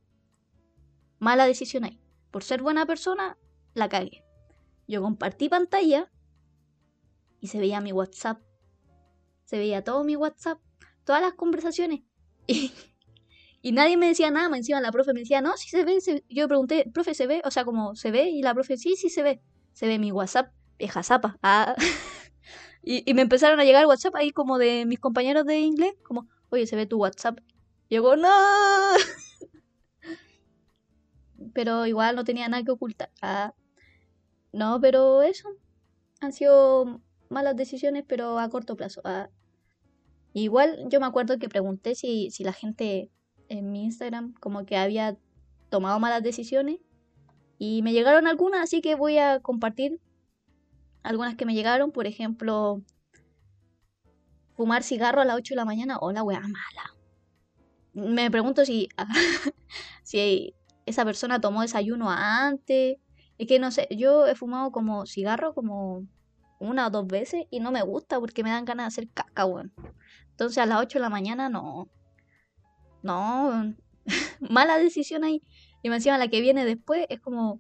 Mala 1.18 1.48
decisión 1.48 1.84
ahí. 1.84 2.00
Por 2.30 2.44
ser 2.44 2.62
buena 2.62 2.86
persona, 2.86 3.40
la 3.74 3.90
cagué. 3.90 4.24
Yo 4.88 5.02
compartí 5.02 5.50
pantalla 5.50 6.12
y 7.40 7.48
se 7.48 7.58
veía 7.58 7.82
mi 7.82 7.94
WhatsApp. 7.94 8.40
Se 9.46 9.58
veía 9.58 9.84
todo 9.84 10.04
mi 10.04 10.16
WhatsApp, 10.16 10.60
todas 11.06 11.24
las 11.24 11.34
conversaciones. 11.34 12.02
Y, 12.48 12.72
nadie 13.64 13.96
me 13.96 14.08
decía 14.08 14.32
nada, 14.32 14.58
encima 14.58 14.82
la 14.82 14.92
profe 14.92 15.14
me 15.14 15.20
decía, 15.20 15.40
no, 15.42 15.56
sí 15.56 15.70
se 15.70 15.86
ve. 15.86 16.00
Yo 16.30 16.48
pregunté, 16.48 16.90
profe, 16.92 17.14
¿se 17.14 17.28
ve? 17.28 17.42
O 17.46 17.52
sea, 17.52 17.64
como, 17.64 17.96
¿se 17.96 18.10
ve? 18.10 18.30
Y 18.30 18.42
la 18.42 18.56
profe, 18.56 18.78
sí, 18.78 18.96
sí 18.96 19.10
se 19.10 19.22
ve. 19.22 19.42
Se 19.74 19.88
ve 19.88 20.00
mi 20.00 20.12
WhatsApp, 20.12 20.52
vieja 20.80 21.04
zapa. 21.04 21.38
Ah. 21.44 21.76
y, 22.84 23.14
me 23.14 23.22
empezaron 23.22 23.60
a 23.60 23.64
llegar 23.64 23.86
WhatsApp 23.86 24.16
ahí 24.16 24.32
como 24.32 24.58
de 24.58 24.86
mis 24.88 25.00
compañeros 25.00 25.46
de 25.46 25.60
inglés, 25.60 25.94
como, 26.04 26.28
oye, 26.50 26.66
se 26.66 26.76
ve 26.76 26.88
tu 26.88 26.98
WhatsApp. 26.98 27.38
Llegó, 27.88 28.16
no. 28.16 28.30
Pero 31.54 31.86
igual 31.86 32.16
no 32.16 32.24
tenía 32.24 32.48
nada 32.48 32.64
que 32.64 32.72
ocultar. 32.72 33.12
Ah. 33.22 33.54
No, 34.54 34.80
pero 34.82 35.22
eso. 35.22 35.50
Han 36.20 36.34
sido 36.34 37.02
malas 37.30 37.56
decisiones, 37.56 38.04
pero 38.08 38.40
a 38.40 38.50
corto 38.50 38.76
plazo. 38.76 39.02
Ah. 39.06 39.30
Igual 40.34 40.88
yo 40.90 41.00
me 41.00 41.06
acuerdo 41.06 41.38
que 41.40 41.50
pregunté 41.50 41.96
si, 41.96 42.32
si 42.32 42.44
la 42.44 42.54
gente 42.54 43.10
en 43.52 43.72
mi 43.72 43.84
Instagram 43.84 44.34
como 44.40 44.66
que 44.66 44.78
había 44.78 45.18
tomado 45.70 46.00
malas 46.00 46.24
decisiones 46.24 46.80
y 47.60 47.82
me 47.84 47.92
llegaron 47.92 48.26
algunas, 48.26 48.62
así 48.62 48.82
que 48.82 48.96
voy 48.96 49.18
a 49.18 49.40
compartir 49.40 50.00
algunas 51.04 51.36
que 51.36 51.46
me 51.46 51.54
llegaron. 51.54 51.92
Por 51.92 52.08
ejemplo, 52.08 52.82
fumar 54.56 54.84
cigarro 54.84 55.22
a 55.22 55.26
las 55.26 55.36
8 55.36 55.54
de 55.54 55.58
la 55.58 55.66
mañana. 55.66 55.98
Hola, 56.00 56.24
wea 56.24 56.40
mala. 56.40 56.96
Me 57.94 58.32
pregunto 58.32 58.66
si, 58.66 58.90
si 60.04 60.56
esa 60.86 61.06
persona 61.06 61.40
tomó 61.40 61.62
desayuno 61.62 62.10
antes. 62.10 62.98
Es 63.38 63.48
que 63.48 63.60
no 63.60 63.70
sé, 63.70 63.88
yo 63.92 64.28
he 64.28 64.36
fumado 64.36 64.72
como 64.72 65.06
cigarro 65.06 65.54
como 65.54 66.08
una 66.60 66.88
o 66.88 66.90
dos 66.90 67.06
veces 67.06 67.46
y 67.50 67.60
no 67.60 67.72
me 67.72 67.82
gusta 67.82 68.20
porque 68.20 68.44
me 68.44 68.50
dan 68.50 68.66
ganas 68.66 68.86
de 68.86 68.88
hacer 68.88 69.14
caca, 69.14 69.46
weón. 69.46 69.74
Entonces 70.32 70.58
a 70.58 70.66
las 70.66 70.80
8 70.80 71.00
de 71.00 71.04
la 71.04 71.10
mañana 71.10 71.50
no. 71.50 71.90
No. 73.04 73.74
Mala 74.40 74.78
decisión 74.78 75.24
ahí. 75.24 75.42
Y 75.84 75.90
me 75.90 75.96
encima 75.96 76.18
la 76.18 76.28
que 76.28 76.42
viene 76.42 76.66
después 76.66 77.06
es 77.10 77.20
como 77.20 77.60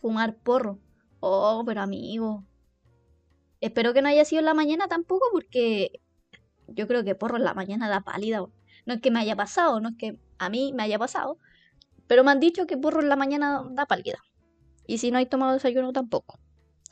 fumar 0.00 0.36
porro. 0.36 0.78
Oh, 1.20 1.62
pero 1.64 1.80
amigo. 1.80 2.44
Espero 3.60 3.94
que 3.94 4.02
no 4.02 4.08
haya 4.08 4.24
sido 4.24 4.40
en 4.40 4.46
la 4.46 4.54
mañana 4.54 4.88
tampoco 4.88 5.26
porque 5.32 6.00
yo 6.68 6.86
creo 6.86 7.04
que 7.04 7.14
porro 7.14 7.36
en 7.36 7.44
la 7.44 7.54
mañana 7.54 7.88
da 7.88 8.00
pálida. 8.00 8.44
No 8.86 8.94
es 8.94 9.00
que 9.00 9.10
me 9.10 9.20
haya 9.20 9.36
pasado, 9.36 9.80
no 9.80 9.90
es 9.90 9.96
que 9.96 10.18
a 10.38 10.50
mí 10.50 10.72
me 10.74 10.82
haya 10.82 10.98
pasado. 10.98 11.38
Pero 12.06 12.24
me 12.24 12.30
han 12.30 12.40
dicho 12.40 12.66
que 12.66 12.76
porro 12.76 13.00
en 13.00 13.08
la 13.08 13.16
mañana 13.16 13.64
da 13.70 13.86
pálida. 13.86 14.18
Y 14.86 14.98
si 14.98 15.10
no 15.10 15.18
hay 15.18 15.26
tomado 15.26 15.54
desayuno 15.54 15.92
tampoco. 15.92 16.38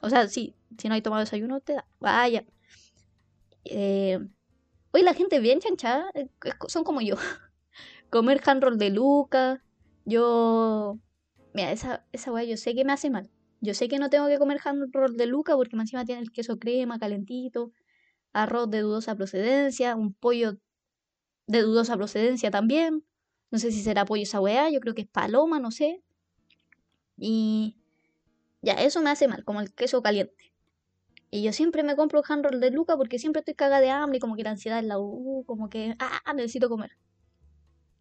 O 0.01 0.09
sea, 0.09 0.27
sí, 0.29 0.55
si 0.79 0.89
no 0.89 0.95
hay 0.95 1.03
tomado 1.03 1.21
desayuno 1.21 1.61
te 1.61 1.75
da. 1.75 1.87
Vaya. 2.01 2.45
Eh, 3.65 4.19
hoy 4.93 5.03
la 5.03 5.15
gente 5.15 5.41
bien 5.41 5.59
chanchada. 5.61 6.11
Eh, 6.15 6.29
son 6.69 6.85
como 6.85 7.01
yo. 7.01 7.17
Comer 8.11 8.41
handroll 8.45 8.79
de 8.79 8.91
Luca, 8.91 9.63
yo. 10.05 10.99
Mira, 11.55 11.73
esa, 11.73 12.07
esa 12.13 12.33
weá 12.33 12.45
yo 12.45 12.57
sé 12.57 12.75
que 12.75 12.85
me 12.85 12.93
hace 12.93 13.11
mal. 13.11 13.31
Yo 13.61 13.75
sé 13.75 13.89
que 13.89 13.99
no 13.99 14.11
tengo 14.11 14.27
que 14.27 14.39
comer 14.39 14.59
hand 14.65 14.93
roll 14.93 15.17
de 15.17 15.27
Luca 15.27 15.55
porque 15.55 15.77
encima 15.77 16.05
tiene 16.05 16.21
el 16.21 16.33
queso 16.33 16.59
crema 16.59 16.99
calentito, 16.99 17.73
arroz 18.33 18.69
de 18.71 18.81
dudosa 18.81 19.15
procedencia, 19.15 19.95
un 19.95 20.15
pollo 20.15 20.59
de 21.47 21.63
dudosa 21.63 21.97
procedencia 21.97 22.51
también. 22.51 23.05
No 23.53 23.59
sé 23.59 23.71
si 23.71 23.83
será 23.83 24.05
pollo 24.05 24.25
esa 24.25 24.41
weá, 24.41 24.71
yo 24.71 24.81
creo 24.81 24.95
que 24.95 25.03
es 25.03 25.09
paloma, 25.09 25.61
no 25.61 25.71
sé. 25.71 26.03
Y 27.17 27.77
ya, 28.63 28.75
eso 28.75 29.01
me 29.01 29.11
hace 29.11 29.29
mal, 29.29 29.45
como 29.45 29.61
el 29.61 29.73
queso 29.73 30.03
caliente. 30.03 30.52
Y 31.35 31.43
yo 31.43 31.55
siempre 31.55 31.83
me 31.83 31.97
compro 31.97 32.23
hand 32.29 32.45
roll 32.45 32.61
de 32.61 32.71
Luca 32.71 32.95
porque 32.95 33.19
siempre 33.19 33.41
estoy 33.41 33.55
cagada 33.55 33.81
de 33.81 33.89
hambre 33.89 34.19
y 34.19 34.21
como 34.21 34.37
que 34.37 34.43
la 34.43 34.51
ansiedad 34.51 34.79
es 34.79 34.85
la 34.85 34.99
U, 34.99 35.45
como 35.47 35.71
que, 35.71 35.97
ah, 35.99 36.35
necesito 36.35 36.69
comer. 36.69 36.91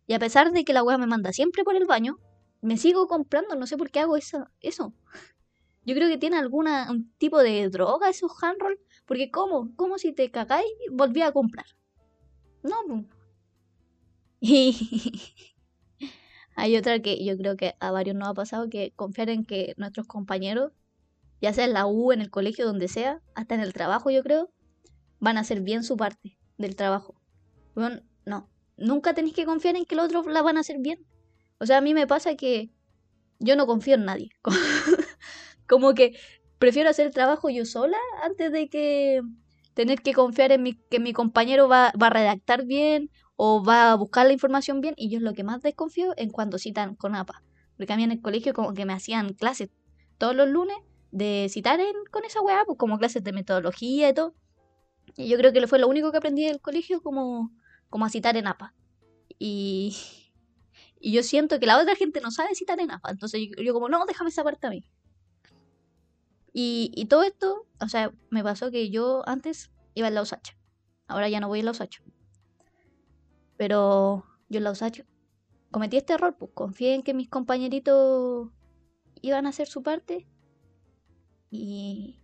Y 0.06 0.14
a 0.14 0.20
pesar 0.20 0.52
de 0.52 0.66
que 0.66 0.74
la 0.74 0.84
weá 0.84 0.98
me 0.98 1.08
manda 1.08 1.32
siempre 1.32 1.64
por 1.64 1.78
el 1.78 1.86
baño, 1.86 2.18
me 2.60 2.76
sigo 2.76 3.08
comprando, 3.08 3.56
no 3.56 3.68
sé 3.68 3.78
por 3.78 3.90
qué 3.90 4.02
hago 4.02 4.18
eso. 4.18 4.50
eso. 4.60 4.94
Yo 5.86 5.96
creo 5.96 6.10
que 6.10 6.18
tiene 6.18 6.38
algún 6.38 6.68
tipo 7.20 7.40
de 7.42 7.70
droga 7.70 8.10
esos 8.10 8.34
handroll. 8.44 8.78
Porque 9.06 9.32
¿cómo? 9.32 9.74
¿Cómo 9.78 9.98
si 9.98 10.12
te 10.12 10.30
cagáis 10.30 10.68
volví 10.92 11.22
a 11.22 11.32
comprar? 11.32 11.66
No. 12.64 13.06
Y 14.42 14.76
hay 16.58 16.76
otra 16.76 17.02
que 17.02 17.24
yo 17.24 17.38
creo 17.38 17.56
que 17.56 17.76
a 17.80 17.92
varios 17.92 18.18
nos 18.18 18.28
ha 18.28 18.34
pasado 18.34 18.70
que 18.70 18.92
confiar 18.98 19.30
en 19.30 19.46
que 19.46 19.74
nuestros 19.78 20.06
compañeros, 20.06 20.74
ya 21.42 21.54
sea 21.54 21.66
en 21.66 21.74
la 21.74 21.88
U, 21.88 22.12
en 22.12 22.22
el 22.22 22.30
colegio, 22.30 22.66
donde 22.66 22.88
sea, 22.88 23.20
hasta 23.34 23.56
en 23.56 23.62
el 23.62 23.74
trabajo 23.74 24.12
yo 24.12 24.22
creo, 24.22 24.52
van 25.20 25.38
a 25.38 25.42
hacer 25.42 25.62
bien 25.62 25.84
su 25.84 25.98
parte 25.98 26.38
del 26.58 26.76
trabajo. 26.76 27.16
No, 28.26 28.50
nunca 28.78 29.14
tenéis 29.14 29.34
que 29.34 29.46
confiar 29.46 29.76
en 29.76 29.86
que 29.86 29.96
los 29.96 30.06
otros 30.06 30.28
la 30.28 30.42
van 30.42 30.58
a 30.58 30.62
hacer 30.62 30.78
bien. 30.80 31.06
O 31.60 31.66
sea, 31.66 31.78
a 31.78 31.82
mí 31.82 31.94
me 31.94 32.08
pasa 32.08 32.36
que 32.36 32.72
yo 33.40 33.56
no 33.56 33.66
confío 33.66 33.96
en 33.96 34.06
nadie. 34.06 34.30
Como 35.68 35.94
que 35.94 36.18
prefiero 36.60 36.90
hacer 36.90 37.08
el 37.08 37.14
trabajo 37.14 37.50
yo 37.50 37.66
sola 37.66 37.98
antes 38.24 38.52
de 38.52 38.70
que 38.70 39.22
tener 39.74 40.02
que 40.02 40.14
confiar 40.14 40.52
en 40.52 40.64
mi, 40.64 40.74
que 40.74 41.00
mi 41.00 41.14
compañero 41.14 41.68
va, 41.68 41.92
va, 42.02 42.08
a 42.08 42.12
redactar 42.12 42.66
bien 42.66 43.10
o 43.36 43.64
va 43.64 43.92
a 43.92 43.96
buscar 43.96 44.28
la 44.28 44.34
información 44.34 44.82
bien. 44.82 44.94
Y 44.98 45.10
yo 45.10 45.18
es 45.18 45.24
lo 45.24 45.34
que 45.34 45.44
más 45.44 45.62
desconfío 45.62 46.14
en 46.18 46.30
cuando 46.30 46.60
citan 46.60 46.96
con 46.96 47.16
APA. 47.16 47.42
Porque 47.78 47.94
a 47.94 47.96
mí 47.96 48.04
en 48.04 48.12
el 48.12 48.22
colegio 48.22 48.54
como 48.54 48.74
que 48.74 48.86
me 48.86 48.94
hacían 48.94 49.34
clases 49.34 49.70
todos 50.18 50.36
los 50.36 50.50
lunes 50.50 50.78
de 51.12 51.48
citar 51.50 51.80
en, 51.80 51.94
con 52.12 52.26
esa 52.26 52.42
weá, 52.42 52.64
pues 52.66 52.78
como 52.78 52.98
clases 52.98 53.24
de 53.24 53.34
metodología 53.34 54.10
y 54.10 54.14
todo. 54.14 54.36
Y 55.16 55.28
yo 55.30 55.38
creo 55.38 55.52
que 55.54 55.68
fue 55.68 55.80
lo 55.80 55.88
único 55.88 56.12
que 56.12 56.18
aprendí 56.18 56.46
del 56.46 56.62
colegio 56.62 57.02
como 57.02 57.52
como 57.92 58.06
a 58.06 58.10
citar 58.10 58.36
en 58.38 58.48
APA. 58.48 58.74
Y, 59.38 59.96
y 61.00 61.12
yo 61.12 61.22
siento 61.22 61.60
que 61.60 61.68
la 61.68 61.80
otra 61.80 61.96
gente 61.96 62.22
no 62.22 62.32
sabe 62.32 62.56
citar 62.56 62.80
en 62.80 62.90
APA. 62.90 63.12
Entonces 63.12 63.42
yo, 63.56 63.74
como, 63.74 63.90
no, 63.90 64.04
déjame 64.08 64.32
esa 64.32 64.44
parte 64.44 64.66
a 64.66 64.72
mí. 64.72 64.84
Y, 66.54 66.92
y, 66.96 67.06
todo 67.06 67.24
esto, 67.24 67.68
o 67.80 67.88
sea, 67.88 68.12
me 68.30 68.44
pasó 68.44 68.72
que 68.72 68.90
yo 68.90 69.22
antes 69.28 69.72
iba 69.94 70.08
en 70.08 70.16
la 70.16 70.24
USACH. 70.24 70.58
Ahora 71.08 71.30
ya 71.30 71.40
no 71.40 71.50
voy 71.50 71.60
en 71.60 71.66
la 71.66 71.72
USACH. 71.72 72.02
Pero 73.58 74.26
yo 74.50 74.58
en 74.58 74.64
la 74.64 74.72
USACH 74.72 75.04
cometí 75.70 75.98
este 75.98 76.14
error, 76.14 76.36
pues 76.38 76.52
confié 76.54 76.96
en 76.96 77.04
que 77.04 77.14
mis 77.14 77.30
compañeritos 77.30 78.50
iban 79.22 79.46
a 79.46 79.50
hacer 79.50 79.68
su 79.68 79.84
parte. 79.84 80.28
Y, 81.52 82.16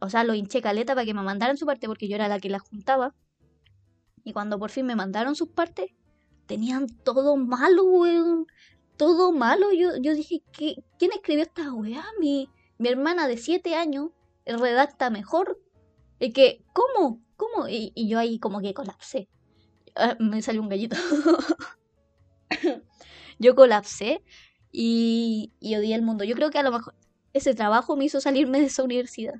o 0.00 0.10
sea, 0.10 0.24
lo 0.24 0.34
hinché 0.34 0.60
caleta 0.60 0.94
para 0.94 1.06
que 1.06 1.14
me 1.14 1.22
mandaran 1.22 1.56
su 1.56 1.64
parte 1.64 1.86
porque 1.86 2.08
yo 2.08 2.16
era 2.16 2.28
la 2.28 2.40
que 2.40 2.50
la 2.50 2.58
juntaba. 2.58 3.14
Y 4.24 4.32
cuando 4.32 4.58
por 4.58 4.70
fin 4.70 4.84
me 4.84 4.96
mandaron 4.96 5.36
sus 5.36 5.48
partes, 5.48 5.92
tenían 6.46 6.88
todo 6.88 7.36
malo, 7.36 7.84
weón. 7.84 8.46
Todo 8.96 9.32
malo. 9.32 9.72
Yo, 9.72 9.96
yo 10.00 10.14
dije, 10.14 10.42
¿qué, 10.52 10.82
¿quién 10.98 11.12
escribió 11.12 11.44
esta 11.44 11.72
weá? 11.72 12.04
Mi, 12.18 12.48
mi 12.78 12.88
hermana 12.88 13.28
de 13.28 13.36
7 13.36 13.76
años 13.76 14.10
redacta 14.44 15.08
mejor. 15.10 15.60
Y 16.18 16.32
que, 16.32 16.64
¿cómo? 16.72 17.22
¿Cómo? 17.36 17.68
Y, 17.68 17.92
yo 18.08 18.18
ahí 18.18 18.38
como 18.38 18.60
que 18.60 18.74
colapsé. 18.74 19.28
Ah, 19.94 20.16
me 20.18 20.42
salió 20.42 20.62
un 20.62 20.68
gallito. 20.68 20.96
yo 23.38 23.54
colapsé 23.54 24.22
y, 24.72 25.52
y 25.60 25.76
odié 25.76 25.94
el 25.94 26.02
mundo. 26.02 26.24
Yo 26.24 26.34
creo 26.34 26.50
que 26.50 26.58
a 26.58 26.62
lo 26.62 26.72
mejor 26.72 26.94
ese 27.34 27.52
trabajo 27.54 27.96
me 27.96 28.04
hizo 28.04 28.20
salirme 28.20 28.60
de 28.60 28.66
esa 28.66 28.84
universidad. 28.84 29.34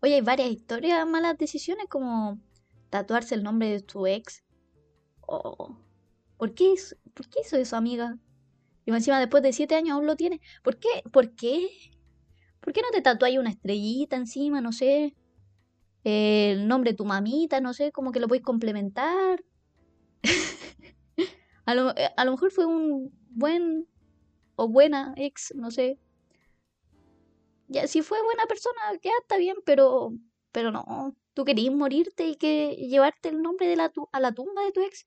Oye, 0.00 0.14
hay 0.14 0.20
varias 0.22 0.50
historias, 0.50 1.06
malas 1.06 1.36
decisiones 1.36 1.86
como 1.88 2.40
tatuarse 2.90 3.34
el 3.34 3.42
nombre 3.42 3.68
de 3.68 3.80
tu 3.80 4.06
ex. 4.06 4.42
Oh, 5.20 5.76
¿por, 6.38 6.54
qué 6.54 6.72
hizo, 6.72 6.96
¿Por 7.12 7.28
qué 7.28 7.40
hizo 7.44 7.56
eso, 7.56 7.76
amiga? 7.76 8.18
Y 8.86 8.90
encima 8.90 9.20
después 9.20 9.42
de 9.42 9.52
siete 9.52 9.74
años 9.74 9.96
aún 9.96 10.06
lo 10.06 10.16
tiene. 10.16 10.40
¿Por 10.62 10.78
qué? 10.78 10.88
¿Por 11.12 11.34
qué? 11.34 11.68
¿Por 12.60 12.72
qué 12.72 12.80
no 12.80 12.88
te 12.90 13.02
tatuáis 13.02 13.38
una 13.38 13.50
estrellita 13.50 14.16
encima? 14.16 14.60
No 14.60 14.72
sé. 14.72 15.14
El 16.04 16.68
nombre 16.68 16.92
de 16.92 16.96
tu 16.96 17.04
mamita, 17.04 17.60
no 17.60 17.74
sé, 17.74 17.92
como 17.92 18.12
que 18.12 18.20
lo 18.20 18.28
podéis 18.28 18.44
complementar. 18.44 19.44
a, 21.66 21.74
lo, 21.74 21.92
a 22.16 22.24
lo 22.24 22.30
mejor 22.30 22.50
fue 22.50 22.64
un 22.64 23.12
buen 23.30 23.88
o 24.56 24.68
buena 24.68 25.14
ex, 25.16 25.54
no 25.54 25.70
sé. 25.70 25.98
Ya, 27.68 27.86
si 27.86 28.02
fue 28.02 28.22
buena 28.22 28.46
persona, 28.46 28.80
ya 29.02 29.10
está 29.22 29.36
bien, 29.38 29.56
pero, 29.64 30.12
pero 30.52 30.70
no 30.70 31.16
tú 31.36 31.44
querías 31.44 31.74
morirte 31.74 32.28
y 32.28 32.36
que 32.36 32.70
llevarte 32.76 33.28
el 33.28 33.42
nombre 33.42 33.68
de 33.68 33.76
la 33.76 33.92
a 34.12 34.20
la 34.20 34.32
tumba 34.32 34.62
de 34.64 34.72
tu 34.72 34.80
ex. 34.80 35.06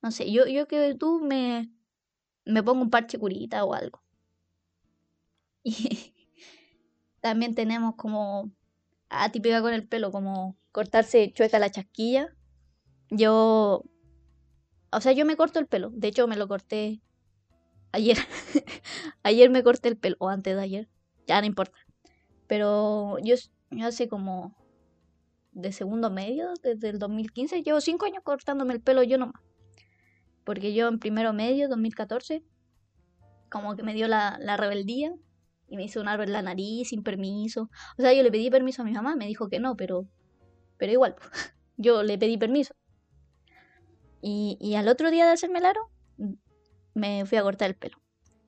No 0.00 0.12
sé, 0.12 0.30
yo, 0.30 0.46
yo 0.46 0.68
que 0.68 0.94
tú 0.94 1.18
me, 1.20 1.68
me 2.44 2.62
pongo 2.62 2.82
un 2.82 2.90
parche 2.90 3.18
curita 3.18 3.64
o 3.64 3.74
algo. 3.74 4.00
Y 5.64 6.14
también 7.20 7.56
tenemos 7.56 7.96
como 7.96 8.52
atípica 9.08 9.60
con 9.60 9.72
el 9.74 9.88
pelo, 9.88 10.12
como 10.12 10.56
cortarse 10.70 11.32
chueca 11.32 11.58
la 11.58 11.70
chasquilla. 11.72 12.28
Yo, 13.10 13.82
o 14.92 15.00
sea, 15.00 15.10
yo 15.10 15.26
me 15.26 15.36
corto 15.36 15.58
el 15.58 15.66
pelo. 15.66 15.90
De 15.90 16.06
hecho, 16.06 16.28
me 16.28 16.36
lo 16.36 16.46
corté 16.46 17.02
ayer. 17.96 18.18
ayer 19.22 19.50
me 19.50 19.62
corté 19.62 19.88
el 19.88 19.96
pelo, 19.96 20.16
o 20.20 20.28
antes 20.28 20.54
de 20.54 20.62
ayer. 20.62 20.88
Ya 21.26 21.40
no 21.40 21.46
importa. 21.46 21.76
Pero 22.46 23.18
yo, 23.22 23.34
hace 23.82 24.08
como 24.08 24.54
de 25.52 25.72
segundo 25.72 26.10
medio, 26.10 26.52
desde 26.62 26.90
el 26.90 26.98
2015. 26.98 27.62
Llevo 27.62 27.80
cinco 27.80 28.06
años 28.06 28.22
cortándome 28.22 28.74
el 28.74 28.80
pelo 28.80 29.02
yo 29.02 29.18
nomás. 29.18 29.42
Porque 30.44 30.74
yo 30.74 30.86
en 30.88 30.98
primero 30.98 31.32
medio, 31.32 31.68
2014, 31.68 32.44
como 33.50 33.74
que 33.74 33.82
me 33.82 33.94
dio 33.94 34.06
la, 34.06 34.38
rebeldía 34.56 35.12
y 35.68 35.76
me 35.76 35.84
hizo 35.84 36.00
un 36.00 36.08
árbol 36.08 36.26
en 36.26 36.32
la 36.34 36.42
nariz 36.42 36.90
sin 36.90 37.02
permiso. 37.02 37.70
O 37.98 38.02
sea, 38.02 38.12
yo 38.12 38.22
le 38.22 38.30
pedí 38.30 38.50
permiso 38.50 38.82
a 38.82 38.84
mi 38.84 38.92
mamá, 38.92 39.16
me 39.16 39.26
dijo 39.26 39.48
que 39.48 39.58
no, 39.58 39.76
pero, 39.76 40.06
pero 40.76 40.92
igual, 40.92 41.16
yo 41.76 42.02
le 42.02 42.18
pedí 42.18 42.38
permiso. 42.38 42.74
Y, 44.22 44.56
y 44.60 44.74
al 44.76 44.88
otro 44.88 45.10
día 45.10 45.26
de 45.26 45.32
hacerme 45.32 45.58
el 45.58 45.66
aro, 45.66 45.90
me 46.96 47.24
fui 47.26 47.38
a 47.38 47.42
cortar 47.42 47.68
el 47.68 47.76
pelo. 47.76 47.98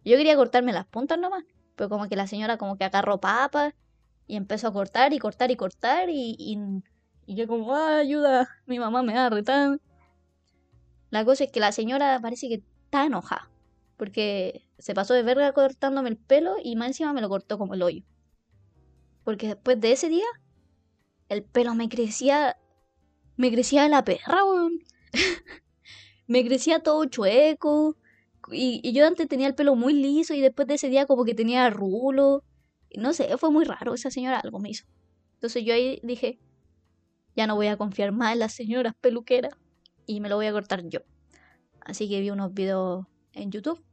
Yo 0.04 0.16
quería 0.16 0.36
cortarme 0.36 0.72
las 0.72 0.86
puntas 0.86 1.18
nomás, 1.18 1.44
pero 1.76 1.88
como 1.88 2.08
que 2.08 2.16
la 2.16 2.26
señora 2.26 2.58
como 2.58 2.76
que 2.76 2.84
agarró 2.84 3.20
papas 3.20 3.74
y 4.26 4.36
empezó 4.36 4.68
a 4.68 4.72
cortar 4.72 5.12
y 5.12 5.18
cortar 5.18 5.50
y 5.50 5.56
cortar 5.56 6.08
y 6.10 6.36
y 7.28 7.34
yo 7.34 7.46
como, 7.46 7.74
ah, 7.76 7.98
ayuda, 7.98 8.48
mi 8.64 8.78
mamá 8.78 9.02
me 9.02 9.12
va 9.12 9.26
a. 9.26 9.76
La 11.10 11.24
cosa 11.26 11.44
es 11.44 11.52
que 11.52 11.60
la 11.60 11.72
señora 11.72 12.18
parece 12.22 12.48
que 12.48 12.62
está 12.84 13.04
enojada. 13.04 13.50
Porque 13.98 14.66
se 14.78 14.94
pasó 14.94 15.12
de 15.12 15.22
verga 15.22 15.52
cortándome 15.52 16.08
el 16.08 16.16
pelo 16.16 16.56
y 16.64 16.74
más 16.76 16.88
encima 16.88 17.12
me 17.12 17.20
lo 17.20 17.28
cortó 17.28 17.58
como 17.58 17.74
el 17.74 17.82
hoyo. 17.82 18.02
Porque 19.24 19.48
después 19.48 19.78
de 19.78 19.92
ese 19.92 20.08
día, 20.08 20.24
el 21.28 21.44
pelo 21.44 21.74
me 21.74 21.90
crecía. 21.90 22.56
Me 23.36 23.52
crecía 23.52 23.82
de 23.82 23.90
la 23.90 24.02
perra, 24.02 24.42
weón. 24.46 24.82
me 26.28 26.46
crecía 26.46 26.82
todo 26.82 27.04
chueco. 27.04 27.97
Y, 28.52 28.92
yo 28.92 29.06
antes 29.06 29.28
tenía 29.28 29.46
el 29.46 29.54
pelo 29.54 29.74
muy 29.74 29.94
liso 29.94 30.34
y 30.34 30.40
después 30.40 30.68
de 30.68 30.74
ese 30.74 30.88
día 30.88 31.06
como 31.06 31.24
que 31.24 31.34
tenía 31.34 31.68
rulo. 31.70 32.44
No 32.96 33.12
sé, 33.12 33.36
fue 33.38 33.50
muy 33.50 33.64
raro. 33.64 33.94
Esa 33.94 34.10
señora 34.10 34.40
algo 34.40 34.58
me 34.58 34.70
hizo. 34.70 34.86
Entonces 35.34 35.64
yo 35.64 35.74
ahí 35.74 36.00
dije, 36.02 36.38
ya 37.36 37.46
no 37.46 37.54
voy 37.54 37.68
a 37.68 37.76
confiar 37.76 38.12
más 38.12 38.32
en 38.32 38.40
las 38.40 38.52
señoras 38.54 38.94
peluqueras 39.00 39.54
y 40.06 40.20
me 40.20 40.28
lo 40.28 40.36
voy 40.36 40.46
a 40.46 40.52
cortar 40.52 40.88
yo. 40.88 41.00
Así 41.80 42.08
que 42.08 42.20
vi 42.20 42.30
unos 42.30 42.52
videos 42.54 43.06
en 43.32 43.50
YouTube 43.50 43.84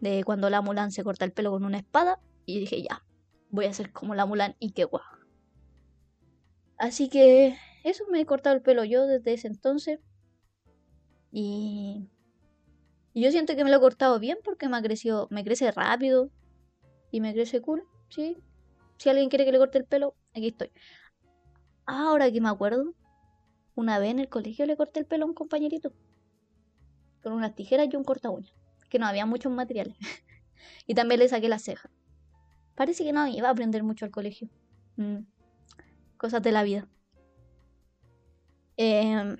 de 0.00 0.24
cuando 0.24 0.50
la 0.50 0.60
Mulan 0.60 0.90
se 0.90 1.04
corta 1.04 1.24
el 1.24 1.32
pelo 1.32 1.50
con 1.50 1.64
una 1.64 1.78
espada 1.78 2.20
y 2.46 2.58
dije, 2.58 2.82
ya, 2.82 3.04
voy 3.50 3.66
a 3.66 3.72
ser 3.72 3.92
como 3.92 4.14
la 4.14 4.26
Mulan 4.26 4.56
y 4.58 4.72
qué 4.72 4.84
guau. 4.84 5.02
Así 6.78 7.08
que 7.08 7.56
eso 7.84 8.04
me 8.10 8.20
he 8.20 8.26
cortado 8.26 8.54
el 8.56 8.62
pelo 8.62 8.84
yo 8.84 9.06
desde 9.06 9.34
ese 9.34 9.48
entonces. 9.48 10.00
Y, 11.30 12.08
y 13.14 13.22
yo 13.22 13.30
siento 13.30 13.56
que 13.56 13.64
me 13.64 13.70
lo 13.70 13.76
he 13.76 13.80
cortado 13.80 14.18
bien 14.18 14.38
porque 14.44 14.68
me 14.68 14.76
ha 14.76 14.82
crecido, 14.82 15.28
me 15.30 15.44
crece 15.44 15.70
rápido 15.72 16.30
y 17.10 17.20
me 17.20 17.32
crece 17.32 17.60
cool, 17.60 17.84
¿sí? 18.08 18.36
Si 18.98 19.08
alguien 19.08 19.28
quiere 19.28 19.44
que 19.44 19.52
le 19.52 19.58
corte 19.58 19.78
el 19.78 19.84
pelo, 19.84 20.14
aquí 20.34 20.48
estoy. 20.48 20.70
Ahora 21.86 22.30
que 22.30 22.40
me 22.40 22.48
acuerdo, 22.48 22.94
una 23.74 23.98
vez 23.98 24.10
en 24.10 24.18
el 24.18 24.28
colegio 24.28 24.66
le 24.66 24.76
corté 24.76 25.00
el 25.00 25.06
pelo 25.06 25.24
a 25.24 25.28
un 25.28 25.34
compañerito. 25.34 25.92
Con 27.22 27.32
unas 27.32 27.54
tijeras 27.54 27.88
y 27.90 27.96
un 27.96 28.04
corta 28.04 28.30
uña. 28.30 28.52
Que 28.90 28.98
no 28.98 29.06
había 29.06 29.24
muchos 29.24 29.52
materiales. 29.52 29.96
y 30.86 30.94
también 30.94 31.20
le 31.20 31.28
saqué 31.28 31.48
la 31.48 31.58
ceja. 31.58 31.90
Parece 32.74 33.04
que 33.04 33.12
no 33.12 33.26
iba 33.26 33.48
a 33.48 33.52
aprender 33.52 33.82
mucho 33.82 34.04
al 34.04 34.10
colegio. 34.10 34.48
Mm. 34.96 35.20
Cosas 36.16 36.42
de 36.42 36.52
la 36.52 36.62
vida. 36.62 36.88
Em, 38.76 39.36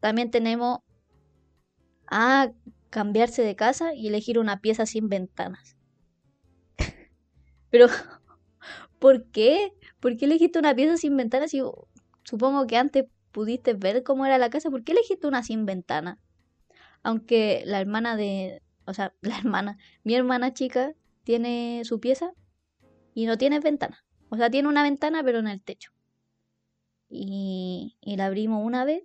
también 0.00 0.30
tenemos 0.30 0.80
a 2.12 2.52
cambiarse 2.90 3.42
de 3.42 3.56
casa 3.56 3.94
y 3.94 4.08
elegir 4.08 4.38
una 4.38 4.60
pieza 4.60 4.84
sin 4.84 5.08
ventanas. 5.08 5.78
Pero, 7.70 7.86
¿por 8.98 9.24
qué? 9.30 9.72
¿Por 9.98 10.18
qué 10.18 10.26
elegiste 10.26 10.58
una 10.58 10.74
pieza 10.74 10.98
sin 10.98 11.16
ventanas? 11.16 11.54
Y 11.54 11.62
supongo 12.22 12.66
que 12.66 12.76
antes 12.76 13.06
pudiste 13.32 13.72
ver 13.72 14.02
cómo 14.02 14.26
era 14.26 14.36
la 14.36 14.50
casa. 14.50 14.70
¿Por 14.70 14.84
qué 14.84 14.92
elegiste 14.92 15.26
una 15.26 15.42
sin 15.42 15.64
ventana? 15.64 16.20
Aunque 17.02 17.62
la 17.64 17.80
hermana 17.80 18.14
de. 18.14 18.62
O 18.84 18.92
sea, 18.92 19.14
la 19.22 19.38
hermana. 19.38 19.78
Mi 20.04 20.14
hermana 20.14 20.52
chica 20.52 20.94
tiene 21.24 21.82
su 21.84 21.98
pieza 21.98 22.34
y 23.14 23.24
no 23.24 23.38
tiene 23.38 23.58
ventana. 23.60 24.04
O 24.28 24.36
sea, 24.36 24.50
tiene 24.50 24.68
una 24.68 24.82
ventana, 24.82 25.24
pero 25.24 25.38
en 25.38 25.48
el 25.48 25.62
techo. 25.62 25.92
Y, 27.08 27.96
y 28.02 28.16
la 28.16 28.26
abrimos 28.26 28.64
una 28.64 28.84
vez, 28.84 29.04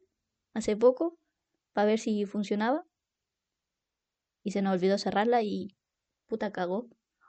hace 0.53 0.75
poco, 0.75 1.17
para 1.71 1.87
ver 1.87 1.99
si 1.99 2.25
funcionaba. 2.25 2.85
Y 4.47 4.51
se 4.51 4.61
nos 4.61 4.75
olvidó 4.75 4.97
cerrarla 4.97 5.41
y. 5.41 5.75
Puta, 6.25 6.53
cagó. 6.53 6.87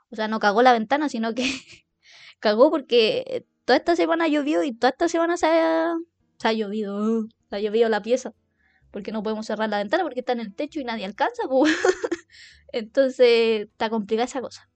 O 0.09 0.15
sea, 0.15 0.29
no 0.29 0.39
cagó 0.39 0.61
la 0.61 0.71
ventana, 0.71 1.09
sino 1.09 1.35
que 1.35 1.43
cagó 2.39 2.69
porque 2.71 3.45
toda 3.65 3.75
esta 3.75 3.97
semana 3.97 4.29
llovió 4.29 4.63
y 4.63 4.71
toda 4.71 4.91
esta 4.91 5.09
semana 5.09 5.35
se 5.35 5.47
ha, 5.47 5.97
se 6.37 6.47
ha 6.47 6.53
llovido. 6.53 7.27
Se 7.49 7.57
ha 7.57 7.59
llovido 7.59 7.89
la 7.89 8.01
pieza 8.01 8.33
porque 8.89 9.11
no 9.11 9.21
podemos 9.21 9.45
cerrar 9.45 9.69
la 9.69 9.79
ventana 9.79 10.03
porque 10.03 10.21
está 10.21 10.31
en 10.31 10.39
el 10.39 10.55
techo 10.55 10.79
y 10.79 10.85
nadie 10.85 11.03
alcanza. 11.03 11.43
Entonces 12.71 13.63
está 13.67 13.89
complicada 13.89 14.23
esa 14.23 14.39
cosa. 14.39 14.69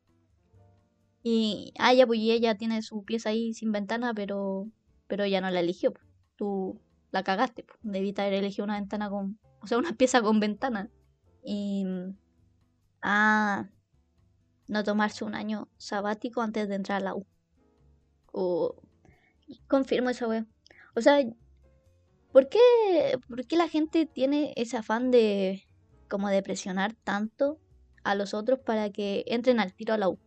Y 1.23 1.71
ah, 1.79 1.93
ya, 1.93 2.05
pues 2.05 2.19
ella 2.19 2.55
tiene 2.57 2.81
su 2.81 3.05
pieza 3.05 3.29
ahí 3.29 3.53
sin 3.53 3.71
ventana, 3.71 4.13
pero 4.13 4.67
pero 5.07 5.23
ella 5.23 5.39
no 5.39 5.49
la 5.49 5.61
eligió. 5.61 5.93
Tú 6.35 6.81
la 7.11 7.23
cagaste. 7.23 7.63
Pues. 7.63 7.79
Debiste 7.83 8.21
haber 8.21 8.33
elegido 8.33 8.65
una 8.65 8.81
ventana 8.81 9.09
con, 9.09 9.39
o 9.61 9.67
sea, 9.67 9.77
una 9.77 9.93
pieza 9.93 10.21
con 10.21 10.41
ventana. 10.41 10.89
Y 11.41 11.85
ah, 13.03 13.69
no 14.67 14.83
tomarse 14.83 15.23
un 15.23 15.35
año 15.35 15.69
sabático 15.77 16.41
antes 16.41 16.67
de 16.67 16.75
entrar 16.75 17.01
a 17.01 17.05
la 17.05 17.15
U. 17.15 17.27
O 18.31 18.75
confirmo 19.67 20.09
eso, 20.09 20.27
wey. 20.27 20.45
O 20.95 21.01
sea, 21.01 21.19
¿Por 22.33 22.49
qué, 22.49 22.59
¿Por 23.29 23.45
qué 23.45 23.55
la 23.55 23.69
gente 23.69 24.07
tiene 24.07 24.53
ese 24.57 24.75
afán 24.75 25.11
de 25.11 25.67
como 26.09 26.29
de 26.29 26.41
presionar 26.41 26.95
tanto 26.95 27.59
a 28.03 28.15
los 28.15 28.33
otros 28.33 28.59
para 28.59 28.89
que 28.89 29.23
entren 29.27 29.59
al 29.59 29.75
tiro 29.75 29.93
a 29.93 29.99
la 29.99 30.09
U? 30.09 30.19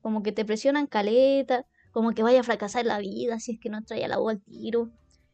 Como 0.00 0.22
que 0.22 0.32
te 0.32 0.46
presionan 0.46 0.86
caleta, 0.86 1.66
como 1.92 2.12
que 2.12 2.22
vaya 2.22 2.40
a 2.40 2.42
fracasar 2.42 2.86
la 2.86 2.98
vida 3.00 3.38
si 3.38 3.52
es 3.52 3.60
que 3.60 3.68
no 3.68 3.84
trae 3.84 4.06
a 4.06 4.08
la 4.08 4.18
U 4.18 4.30
al 4.30 4.40
tiro. 4.40 4.90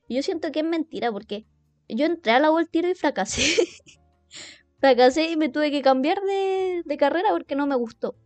Y 0.09 0.17
yo 0.17 0.25
siento 0.25 0.51
que 0.51 0.59
es 0.61 0.67
mentira 0.67 1.13
porque 1.13 1.47
yo 1.89 2.05
entré 2.05 2.33
a 2.33 2.41
la 2.41 2.51
U 2.51 2.59
al 2.59 2.69
tiro 2.69 2.91
y 2.91 2.97
fracasé. 2.97 3.43
fracasé 4.83 5.31
y 5.31 5.37
me 5.37 5.49
tuve 5.49 5.71
que 5.71 5.81
cambiar 5.81 6.19
de, 6.23 6.97
carrera 6.99 7.29
porque 7.31 7.55
no 7.55 7.69
me 7.69 7.77
gustó. 7.77 8.17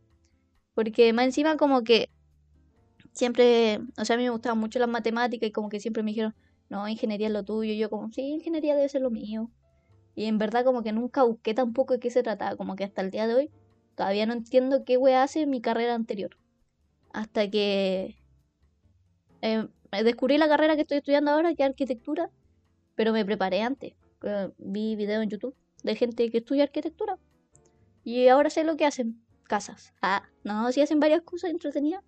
Porque 0.74 1.12
más 1.12 1.26
encima 1.26 1.58
como 1.58 1.84
que 1.84 2.10
siempre, 3.12 3.80
o 3.98 4.04
sea, 4.06 4.14
a 4.14 4.18
mí 4.18 4.24
me 4.24 4.30
gustaban 4.30 4.58
mucho 4.58 4.78
las 4.78 4.88
matemáticas 4.88 5.48
y 5.48 5.52
como 5.52 5.68
que 5.68 5.80
siempre 5.80 6.02
me 6.02 6.12
dijeron, 6.12 6.34
no, 6.70 6.88
ingeniería 6.88 7.26
es 7.26 7.32
lo 7.34 7.44
tuyo. 7.44 7.74
Y 7.74 7.78
yo 7.78 7.90
como, 7.90 8.10
sí, 8.10 8.22
ingeniería 8.22 8.74
debe 8.74 8.88
ser 8.88 9.02
lo 9.02 9.10
mío. 9.10 9.50
Y 10.14 10.24
en 10.24 10.38
verdad 10.38 10.64
como 10.64 10.82
que 10.82 10.92
nunca 10.92 11.24
busqué 11.24 11.52
tampoco 11.52 11.92
de 11.94 12.00
qué 12.00 12.10
se 12.10 12.22
trataba. 12.22 12.56
Como 12.56 12.74
que 12.74 12.84
hasta 12.84 13.02
el 13.02 13.10
día 13.10 13.26
de 13.26 13.34
hoy 13.34 13.50
todavía 13.94 14.24
no 14.24 14.32
entiendo 14.32 14.82
qué 14.84 14.96
wea 14.96 15.22
hace 15.22 15.46
mi 15.46 15.60
carrera 15.60 15.94
anterior. 15.94 16.38
Hasta 17.12 17.50
que 17.50 18.16
eh, 19.42 19.68
descubrí 20.04 20.38
la 20.38 20.48
carrera 20.48 20.74
que 20.74 20.82
estoy 20.82 20.98
estudiando 20.98 21.32
ahora, 21.32 21.54
que 21.54 21.64
es 21.64 21.68
arquitectura. 21.68 22.30
Pero 22.94 23.12
me 23.12 23.26
preparé 23.26 23.60
antes. 23.60 23.92
Vi 24.58 24.96
videos 24.96 25.22
en 25.22 25.28
YouTube 25.28 25.54
de 25.82 25.96
gente 25.96 26.30
que 26.30 26.38
estudia 26.38 26.64
arquitectura. 26.64 27.18
Y 28.04 28.28
ahora 28.28 28.50
sé 28.50 28.64
lo 28.64 28.76
que 28.76 28.86
hacen. 28.86 29.22
Casas. 29.44 29.92
Ah, 30.02 30.24
no, 30.42 30.72
sí 30.72 30.80
hacen 30.80 30.98
varias 30.98 31.22
cosas 31.22 31.50
entretenidas. 31.50 32.02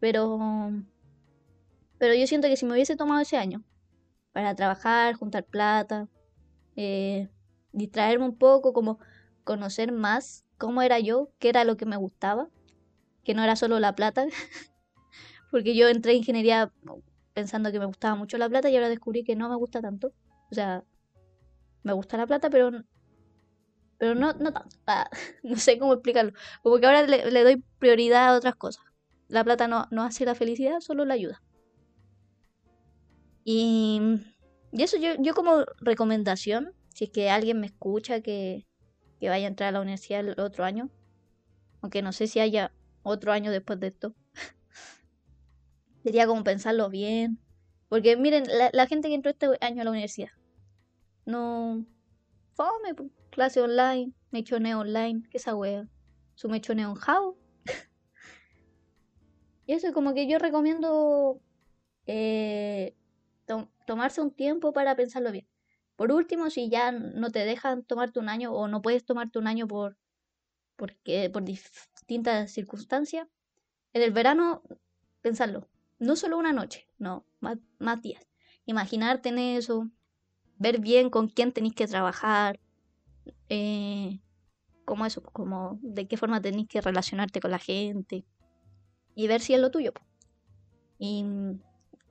Pero 0.00 0.38
pero 2.02 2.14
yo 2.14 2.26
siento 2.26 2.48
que 2.48 2.56
si 2.56 2.66
me 2.66 2.72
hubiese 2.72 2.96
tomado 2.96 3.20
ese 3.20 3.36
año 3.36 3.62
para 4.32 4.56
trabajar, 4.56 5.14
juntar 5.14 5.44
plata, 5.44 6.08
eh, 6.74 7.28
distraerme 7.70 8.24
un 8.24 8.36
poco, 8.36 8.72
como 8.72 8.98
conocer 9.44 9.92
más 9.92 10.44
cómo 10.58 10.82
era 10.82 10.98
yo, 10.98 11.30
qué 11.38 11.48
era 11.48 11.62
lo 11.62 11.76
que 11.76 11.86
me 11.86 11.96
gustaba, 11.96 12.48
que 13.22 13.34
no 13.34 13.44
era 13.44 13.54
solo 13.54 13.78
la 13.78 13.94
plata, 13.94 14.26
porque 15.52 15.76
yo 15.76 15.88
entré 15.88 16.10
en 16.10 16.18
ingeniería 16.18 16.72
pensando 17.34 17.70
que 17.70 17.78
me 17.78 17.86
gustaba 17.86 18.16
mucho 18.16 18.36
la 18.36 18.48
plata 18.48 18.68
y 18.68 18.74
ahora 18.74 18.88
descubrí 18.88 19.22
que 19.22 19.36
no 19.36 19.48
me 19.48 19.54
gusta 19.54 19.80
tanto. 19.80 20.12
O 20.50 20.54
sea, 20.56 20.82
me 21.82 21.92
gusta 21.92 22.16
la 22.16 22.26
plata, 22.26 22.50
pero 22.50 22.70
pero 23.98 24.16
no, 24.16 24.32
no 24.32 24.52
tanto. 24.52 24.76
Ah, 24.86 25.08
no 25.44 25.56
sé 25.56 25.78
cómo 25.78 25.94
explicarlo. 25.94 26.32
Como 26.62 26.78
que 26.78 26.86
ahora 26.86 27.02
le, 27.06 27.30
le, 27.30 27.44
doy 27.44 27.64
prioridad 27.78 28.28
a 28.28 28.36
otras 28.36 28.56
cosas. 28.56 28.84
La 29.28 29.44
plata 29.44 29.68
no, 29.68 29.86
no 29.92 30.02
hace 30.02 30.24
la 30.24 30.34
felicidad, 30.34 30.80
solo 30.80 31.04
la 31.04 31.14
ayuda. 31.14 31.40
Y, 33.44 34.00
y 34.72 34.82
eso 34.82 34.96
yo, 34.98 35.10
yo 35.20 35.34
como 35.34 35.64
recomendación, 35.80 36.74
si 36.94 37.04
es 37.04 37.10
que 37.10 37.30
alguien 37.30 37.60
me 37.60 37.66
escucha 37.66 38.20
que, 38.20 38.66
que 39.20 39.28
vaya 39.28 39.46
a 39.46 39.50
entrar 39.50 39.68
a 39.68 39.72
la 39.72 39.80
universidad 39.80 40.20
el 40.20 40.40
otro 40.40 40.64
año, 40.64 40.90
aunque 41.80 42.02
no 42.02 42.12
sé 42.12 42.26
si 42.26 42.40
haya 42.40 42.72
otro 43.04 43.32
año 43.32 43.52
después 43.52 43.78
de 43.78 43.88
esto, 43.88 44.14
sería 46.02 46.26
como 46.26 46.42
pensarlo 46.42 46.88
bien. 46.90 47.38
Porque 47.88 48.16
miren, 48.16 48.44
la, 48.72 48.86
gente 48.86 49.08
que 49.08 49.14
entró 49.14 49.30
este 49.30 49.46
año 49.60 49.82
a 49.82 49.84
la 49.84 49.90
universidad, 49.90 50.30
no... 51.26 51.84
Fome, 52.54 53.10
clase 53.30 53.60
online, 53.60 54.12
mechoneo 54.30 54.80
online, 54.80 55.22
que 55.30 55.38
esa 55.38 55.54
wea. 55.54 55.88
Su 56.34 56.48
mechoneo 56.48 56.90
en 56.90 56.96
how. 56.96 57.36
y 59.66 59.72
eso, 59.72 59.92
como 59.92 60.14
que 60.14 60.28
yo 60.28 60.38
recomiendo 60.38 61.40
eh, 62.06 62.94
tomarse 63.86 64.20
un 64.20 64.30
tiempo 64.30 64.72
para 64.72 64.96
pensarlo 64.96 65.32
bien. 65.32 65.46
Por 65.96 66.12
último, 66.12 66.50
si 66.50 66.68
ya 66.68 66.92
no 66.92 67.30
te 67.30 67.44
dejan 67.44 67.84
tomarte 67.84 68.18
un 68.18 68.28
año 68.28 68.52
o 68.52 68.68
no 68.68 68.82
puedes 68.82 69.04
tomarte 69.04 69.38
un 69.38 69.46
año 69.46 69.68
por, 69.68 69.96
porque, 70.76 71.30
por 71.30 71.44
distintas 71.44 72.52
circunstancias, 72.52 73.28
en 73.92 74.02
el 74.02 74.10
verano, 74.10 74.62
pensarlo. 75.20 75.68
No 75.98 76.16
solo 76.16 76.38
una 76.38 76.52
noche, 76.52 76.88
no, 76.98 77.26
más, 77.40 78.02
días. 78.02 78.26
Imaginarte 78.64 79.28
en 79.28 79.38
eso, 79.38 79.90
ver 80.62 80.78
bien 80.80 81.10
con 81.10 81.28
quién 81.28 81.52
tenéis 81.52 81.74
que 81.74 81.88
trabajar, 81.88 82.60
eh, 83.48 84.20
como 84.84 85.04
eso, 85.04 85.22
como 85.22 85.78
de 85.82 86.06
qué 86.06 86.16
forma 86.16 86.40
tenéis 86.40 86.68
que 86.68 86.80
relacionarte 86.80 87.40
con 87.40 87.50
la 87.50 87.58
gente 87.58 88.24
y 89.16 89.26
ver 89.26 89.40
si 89.40 89.54
es 89.54 89.60
lo 89.60 89.70
tuyo. 89.70 89.92
Y 90.98 91.24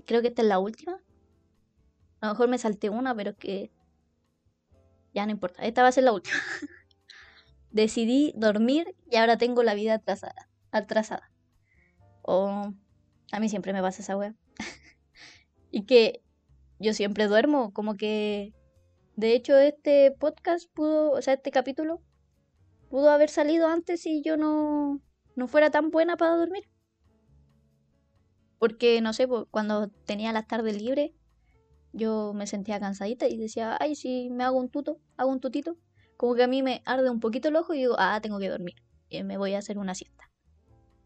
creo 0.06 0.22
que 0.22 0.28
esta 0.28 0.42
es 0.42 0.48
la 0.50 0.60
última. 0.60 1.00
A 2.20 2.28
lo 2.28 2.34
mejor 2.34 2.50
me 2.50 2.58
salté 2.58 2.90
una, 2.90 3.16
pero 3.16 3.32
es 3.32 3.38
que 3.38 3.72
ya 5.14 5.26
no 5.26 5.32
importa, 5.32 5.64
esta 5.64 5.82
va 5.82 5.88
a 5.88 5.94
ser 5.94 6.04
la 6.04 6.12
última. 6.12 6.36
Decidí 7.72 8.34
dormir 8.36 8.96
y 9.10 9.16
ahora 9.16 9.38
tengo 9.38 9.64
la 9.64 9.76
vida 9.76 9.96
atrasada. 9.96 10.50
atrasada. 10.72 11.32
O 12.22 12.74
a 13.32 13.40
mí 13.40 13.48
siempre 13.48 13.72
me 13.72 13.82
pasa 13.82 14.02
esa 14.02 14.18
wea. 14.18 14.36
y 15.72 15.84
que 15.86 16.22
yo 16.82 16.94
siempre 16.94 17.28
duermo, 17.28 17.72
como 17.74 17.96
que 17.96 18.54
de 19.16 19.34
hecho 19.34 19.58
este 19.58 20.12
podcast 20.12 20.72
pudo, 20.74 21.12
o 21.12 21.22
sea, 21.22 21.36
este 21.36 21.52
capítulo 21.52 22.02
pudo 22.90 23.10
haber 23.10 23.30
salido 23.30 23.68
antes 23.68 24.02
si 24.02 24.22
yo 24.22 24.38
no 24.38 25.02
no 25.36 25.48
fuera 25.48 25.72
tan 25.72 25.92
buena 25.92 26.18
para 26.18 26.36
dormir. 26.36 26.70
Porque 28.60 29.02
no 29.02 29.14
sé, 29.14 29.28
cuando 29.50 29.90
tenía 30.06 30.34
las 30.34 30.48
tardes 30.48 30.82
libres 30.82 31.12
yo 31.94 32.34
me 32.34 32.48
sentía 32.48 32.80
cansadita 32.80 33.28
y 33.28 33.38
decía, 33.38 33.78
ay, 33.80 33.96
si 33.96 34.30
me 34.30 34.44
hago 34.44 34.58
un 34.58 34.70
tuto, 34.70 35.00
hago 35.18 35.30
un 35.30 35.40
tutito, 35.40 35.78
como 36.18 36.36
que 36.36 36.44
a 36.44 36.48
mí 36.48 36.64
me 36.64 36.82
arde 36.86 37.10
un 37.10 37.20
poquito 37.20 37.50
el 37.50 37.56
ojo 37.56 37.74
y 37.74 37.80
digo, 37.80 37.96
ah, 37.98 38.20
tengo 38.22 38.40
que 38.40 38.50
dormir, 38.50 38.76
y 39.10 39.24
me 39.24 39.38
voy 39.38 39.54
a 39.54 39.60
hacer 39.60 39.78
una 39.78 39.96
siesta. 39.96 40.30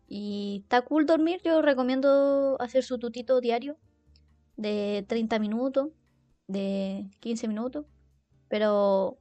Y 0.08 0.62
está 0.64 0.82
cool 0.84 1.06
dormir, 1.06 1.42
yo 1.44 1.62
recomiendo 1.62 2.58
hacer 2.60 2.84
su 2.84 3.00
tutito 3.00 3.42
diario 3.42 3.78
de 4.58 5.06
30 5.08 5.40
minutos, 5.40 5.90
de 6.48 7.10
15 7.20 7.48
minutos, 7.48 7.86
pero, 8.48 9.18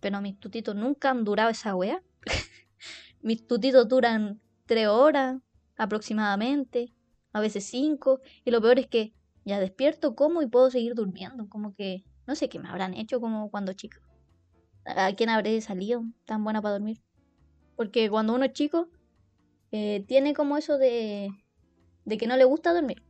pero 0.00 0.20
mis 0.20 0.38
tutitos 0.38 0.74
nunca 0.74 1.10
han 1.10 1.24
durado 1.24 1.50
esa 1.50 1.74
wea. 1.74 2.02
mis 3.20 3.46
tutitos 3.46 3.88
duran 3.88 4.40
3 4.66 4.88
horas 4.88 5.40
aproximadamente, 5.76 6.92
a 7.32 7.40
veces 7.40 7.64
5, 7.64 8.20
y 8.44 8.50
lo 8.50 8.60
peor 8.60 8.78
es 8.78 8.86
que 8.86 9.14
ya 9.44 9.60
despierto, 9.60 10.16
como 10.16 10.42
y 10.42 10.46
puedo 10.46 10.70
seguir 10.70 10.94
durmiendo. 10.94 11.48
Como 11.48 11.74
que 11.74 12.04
no 12.26 12.34
sé 12.34 12.48
qué 12.48 12.58
me 12.58 12.68
habrán 12.68 12.94
hecho 12.94 13.20
como 13.20 13.50
cuando 13.50 13.72
chico. 13.72 13.98
¿A 14.84 15.12
quién 15.12 15.28
habré 15.30 15.60
salido 15.60 16.02
tan 16.24 16.42
buena 16.42 16.60
para 16.60 16.74
dormir? 16.74 17.00
Porque 17.76 18.10
cuando 18.10 18.34
uno 18.34 18.44
es 18.44 18.52
chico, 18.52 18.88
eh, 19.70 20.04
tiene 20.08 20.34
como 20.34 20.56
eso 20.56 20.78
de, 20.78 21.30
de 22.04 22.18
que 22.18 22.26
no 22.26 22.36
le 22.36 22.44
gusta 22.44 22.72
dormir. 22.72 23.05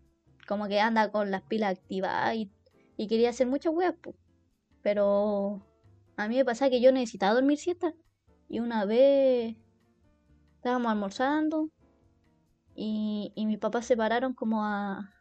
Como 0.47 0.69
que 0.69 0.81
anda 0.81 1.11
con 1.11 1.31
las 1.31 1.43
pilas 1.43 1.79
activadas 1.79 2.37
y, 2.37 2.51
quería 3.09 3.31
hacer 3.31 3.47
muchas 3.47 3.73
weas, 3.75 3.95
Pero 4.83 5.67
a 6.17 6.29
mí 6.29 6.37
me 6.37 6.45
pasa 6.45 6.71
que 6.71 6.81
yo 6.81 6.93
necesitaba 6.93 7.35
dormir 7.35 7.59
siesta. 7.59 7.95
Y 8.49 8.61
una 8.61 8.85
vez 8.85 9.57
estábamos 10.57 10.93
almorzando 10.93 11.71
y, 12.75 13.33
y 13.35 13.47
mis 13.47 13.59
papás 13.59 13.87
se 13.87 13.97
pararon 13.97 14.35
como 14.35 14.65
a, 14.65 15.13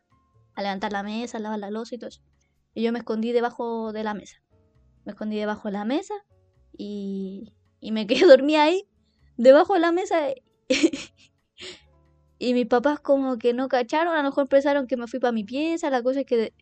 a 0.55 0.61
levantar 0.61 0.91
la 0.91 1.03
mesa, 1.03 1.37
a 1.37 1.41
lavar 1.41 1.59
la 1.59 1.69
losa 1.69 1.95
y 1.95 1.97
todo 1.97 2.09
eso. 2.09 2.21
Y 2.73 2.83
yo 2.83 2.91
me 2.91 2.99
escondí 2.99 3.31
debajo 3.31 3.93
de 3.93 4.03
la 4.03 4.13
mesa. 4.13 4.41
Me 5.05 5.11
escondí 5.11 5.37
debajo 5.37 5.67
de 5.67 5.73
la 5.73 5.85
mesa 5.85 6.13
y, 6.77 7.53
y 7.79 7.91
me 7.91 8.07
quedé 8.07 8.25
dormida 8.25 8.63
ahí, 8.63 8.87
debajo 9.37 9.73
de 9.73 9.79
la 9.79 9.91
mesa. 9.91 10.17
Y 12.37 12.53
mis 12.53 12.67
papás 12.67 12.99
como 12.99 13.37
que 13.37 13.53
no 13.53 13.69
cacharon, 13.69 14.13
a 14.13 14.17
lo 14.17 14.23
mejor 14.23 14.47
pensaron 14.47 14.87
que 14.87 14.97
me 14.97 15.07
fui 15.07 15.19
para 15.19 15.31
mi 15.31 15.43
pieza. 15.43 15.89
La 15.89 16.03
cosa 16.03 16.21
es 16.21 16.25
que 16.25 16.53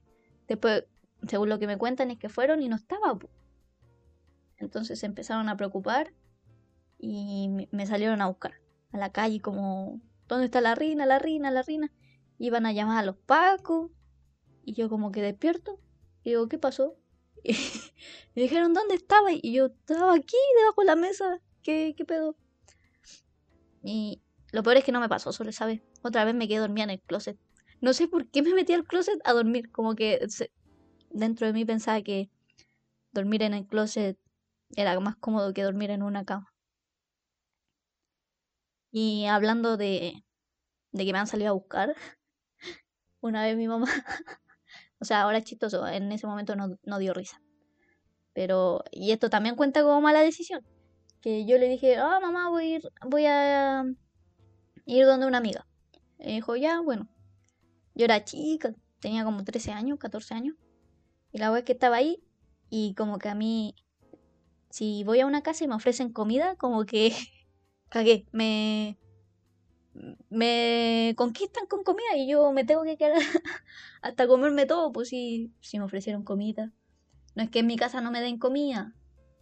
después, 0.48 0.86
según 1.28 1.50
lo 1.50 1.60
que 1.60 1.68
me 1.68 1.78
cuentan, 1.78 2.12
es 2.12 2.20
que 2.20 2.30
fueron 2.30 2.62
y 2.62 2.70
no 2.70 2.76
estaba. 2.76 3.18
Entonces 4.58 5.00
se 5.00 5.06
empezaron 5.06 5.50
a 5.50 5.58
preocupar 5.58 6.14
y 7.00 7.68
me 7.72 7.86
salieron 7.86 8.22
a 8.22 8.28
buscar 8.28 8.54
a 8.92 8.98
la 8.98 9.12
calle 9.12 9.42
como, 9.42 10.00
¿dónde 10.28 10.46
está 10.46 10.62
la 10.62 10.76
reina, 10.76 11.06
la 11.06 11.20
reina, 11.20 11.52
la 11.52 11.64
reina? 11.64 11.92
iban 12.38 12.66
a 12.66 12.74
llamar 12.74 13.00
a 13.00 13.06
los 13.06 13.18
pacos. 13.18 13.92
Y 14.64 14.74
yo 14.74 14.90
como 14.90 15.12
que 15.12 15.22
despierto. 15.22 15.80
Y 16.24 16.32
digo, 16.32 16.48
¿qué 16.48 16.58
pasó? 16.58 16.96
Y 18.36 18.40
me 18.40 18.44
dijeron, 18.44 18.74
¿dónde 18.74 18.96
estaba? 18.96 19.32
Y 19.32 19.54
yo 19.54 19.68
estaba 19.68 20.16
aquí, 20.16 20.38
debajo 20.58 20.82
de 20.82 20.88
la 20.88 20.96
mesa. 20.96 21.40
¿Qué, 21.62 21.94
qué 21.96 22.04
pedo? 22.04 22.36
Y 23.84 24.23
lo 24.54 24.62
peor 24.62 24.78
es 24.78 24.84
que 24.84 24.92
no 24.92 25.00
me 25.00 25.10
pasó, 25.10 25.34
solo 25.34 25.52
sabes. 25.52 25.82
Otra 26.04 26.24
vez 26.26 26.36
me 26.36 26.48
quedé 26.48 26.60
dormida 26.60 26.84
en 26.84 26.92
el 26.92 27.02
closet. 27.02 27.40
No 27.82 27.92
sé 27.92 28.08
por 28.08 28.30
qué 28.30 28.44
me 28.44 28.54
metí 28.54 28.74
al 28.74 28.86
closet 28.86 29.20
a 29.26 29.34
dormir. 29.34 29.72
Como 29.72 29.96
que 29.96 30.24
dentro 31.10 31.48
de 31.48 31.54
mí 31.54 31.66
pensaba 31.66 32.04
que 32.04 32.30
dormir 33.12 33.42
en 33.42 33.56
el 33.56 33.66
closet 33.66 34.16
era 34.76 35.00
más 35.00 35.16
cómodo 35.16 35.56
que 35.56 35.64
dormir 35.64 35.90
en 35.90 36.04
una 36.04 36.24
cama. 36.24 36.54
Y 38.92 39.26
hablando 39.26 39.76
de, 39.76 40.24
de 40.92 41.06
que 41.06 41.14
me 41.14 41.18
han 41.18 41.26
salido 41.26 41.50
a 41.50 41.54
buscar, 41.54 41.96
una 43.22 43.42
vez 43.42 43.58
mi 43.58 43.68
mamá, 43.68 43.88
o 45.00 45.06
sea, 45.06 45.24
ahora 45.24 45.40
es 45.40 45.46
chistoso, 45.46 45.88
en 45.88 46.12
ese 46.12 46.28
momento 46.28 46.56
no, 46.56 47.00
dio 47.00 47.16
risa. 47.16 47.42
Pero, 48.34 48.84
y 48.92 49.14
esto 49.14 49.32
también 49.32 49.56
cuenta 49.56 49.82
como 49.82 50.00
mala 50.00 50.22
decisión. 50.22 50.64
Que 51.22 51.46
yo 51.48 51.58
le 51.58 51.70
dije, 51.70 51.98
ah, 51.98 52.20
mamá, 52.22 52.50
voy 52.50 52.66
a 52.66 52.76
ir, 52.76 52.92
voy 53.08 53.26
a 53.26 53.84
ir 54.86 55.06
donde 55.06 55.26
una 55.26 55.38
amiga. 55.38 55.66
Y 56.20 56.36
dijo, 56.36 56.56
ya, 56.56 56.82
bueno. 56.82 57.08
Yo 57.96 58.06
era 58.06 58.24
chica, 58.24 58.74
tenía 59.00 59.24
como 59.24 59.44
13 59.44 59.72
años, 59.72 60.00
14 60.00 60.34
años. 60.34 60.56
Y 61.32 61.38
la 61.38 61.52
vez 61.52 61.64
que 61.64 61.74
estaba 61.74 61.98
ahí, 61.98 62.24
y 62.70 62.96
como 62.96 63.20
que 63.20 63.30
a 63.30 63.36
mí, 63.36 63.76
si 64.70 65.04
voy 65.04 65.20
a 65.20 65.26
una 65.26 65.44
casa 65.44 65.64
y 65.64 65.68
me 65.68 65.76
ofrecen 65.76 66.12
comida, 66.12 66.56
como 66.56 66.86
que 66.86 67.14
cagué, 67.90 68.26
me, 68.32 68.98
me 70.30 71.14
conquistan 71.16 71.68
con 71.68 71.84
comida 71.84 72.16
y 72.16 72.28
yo 72.28 72.52
me 72.52 72.64
tengo 72.64 72.84
que 72.84 72.98
quedar 72.98 73.22
hasta 74.02 74.28
comerme 74.28 74.66
todo, 74.66 74.92
pues 74.92 75.10
si, 75.10 75.54
si 75.62 75.78
me 75.78 75.86
ofrecieron 75.86 76.24
comida. 76.24 76.74
No 77.36 77.44
es 77.44 77.50
que 77.50 77.60
en 77.60 77.68
mi 77.68 77.78
casa 77.78 78.02
no 78.02 78.12
me 78.12 78.22
den 78.22 78.38
comida, 78.38 78.94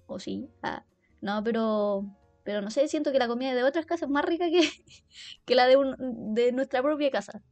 o 0.07 0.19
sí, 0.19 0.49
ah, 0.61 0.85
no, 1.21 1.43
pero, 1.43 2.05
pero 2.43 2.61
no 2.61 2.69
sé, 2.71 2.87
siento 2.87 3.11
que 3.11 3.19
la 3.19 3.27
comida 3.27 3.53
de 3.53 3.63
otras 3.63 3.85
casas 3.85 4.03
es 4.03 4.09
más 4.09 4.25
rica 4.25 4.49
que, 4.49 4.61
que 5.45 5.55
la 5.55 5.67
de, 5.67 5.77
de 5.97 6.51
nuestra 6.51 6.81
propia 6.81 7.11
casa. 7.11 7.43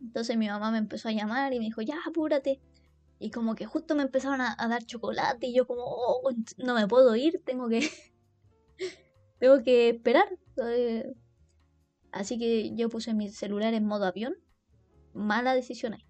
Entonces 0.00 0.36
mi 0.36 0.48
mamá 0.48 0.70
me 0.70 0.78
empezó 0.78 1.08
a 1.08 1.12
llamar 1.12 1.52
y 1.52 1.58
me 1.58 1.64
dijo, 1.64 1.82
ya, 1.82 1.96
apúrate. 2.06 2.60
Y 3.18 3.30
como 3.30 3.54
que 3.54 3.66
justo 3.66 3.94
me 3.94 4.02
empezaron 4.02 4.40
a, 4.40 4.56
dar 4.68 4.84
chocolate 4.84 5.46
y 5.46 5.54
yo 5.54 5.66
como, 5.66 5.82
oh, 5.84 6.30
no 6.58 6.74
me 6.74 6.86
puedo 6.86 7.16
ir, 7.16 7.42
tengo 7.44 7.68
que, 7.68 7.88
tengo 9.38 9.62
que 9.62 9.90
esperar. 9.90 10.28
Así 12.12 12.38
que 12.38 12.74
yo 12.74 12.88
puse 12.88 13.14
mi 13.14 13.30
celular 13.30 13.74
en 13.74 13.86
modo 13.86 14.04
avión. 14.04 14.36
Mala 15.14 15.54
decisión 15.54 15.94
ahí. 15.94 16.06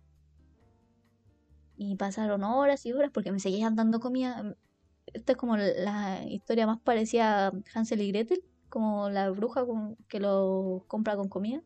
Y 1.77 1.95
pasaron 1.97 2.43
horas 2.43 2.85
y 2.87 2.93
horas 2.93 3.11
porque 3.13 3.31
me 3.31 3.39
seguían 3.39 3.77
dando 3.77 4.01
comida. 4.01 4.57
Esta 5.17 5.33
es 5.33 5.39
como 5.39 5.57
la 5.57 6.23
historia 6.29 6.67
más 6.67 6.79
parecida 6.79 7.49
a 7.49 7.53
Hansel 7.75 8.03
y 8.03 8.09
Gretel, 8.09 8.45
como 8.69 9.09
la 9.09 9.31
bruja 9.31 9.65
que 10.09 10.21
lo 10.21 10.85
compra 10.89 11.17
con 11.17 11.29
comida. 11.29 11.63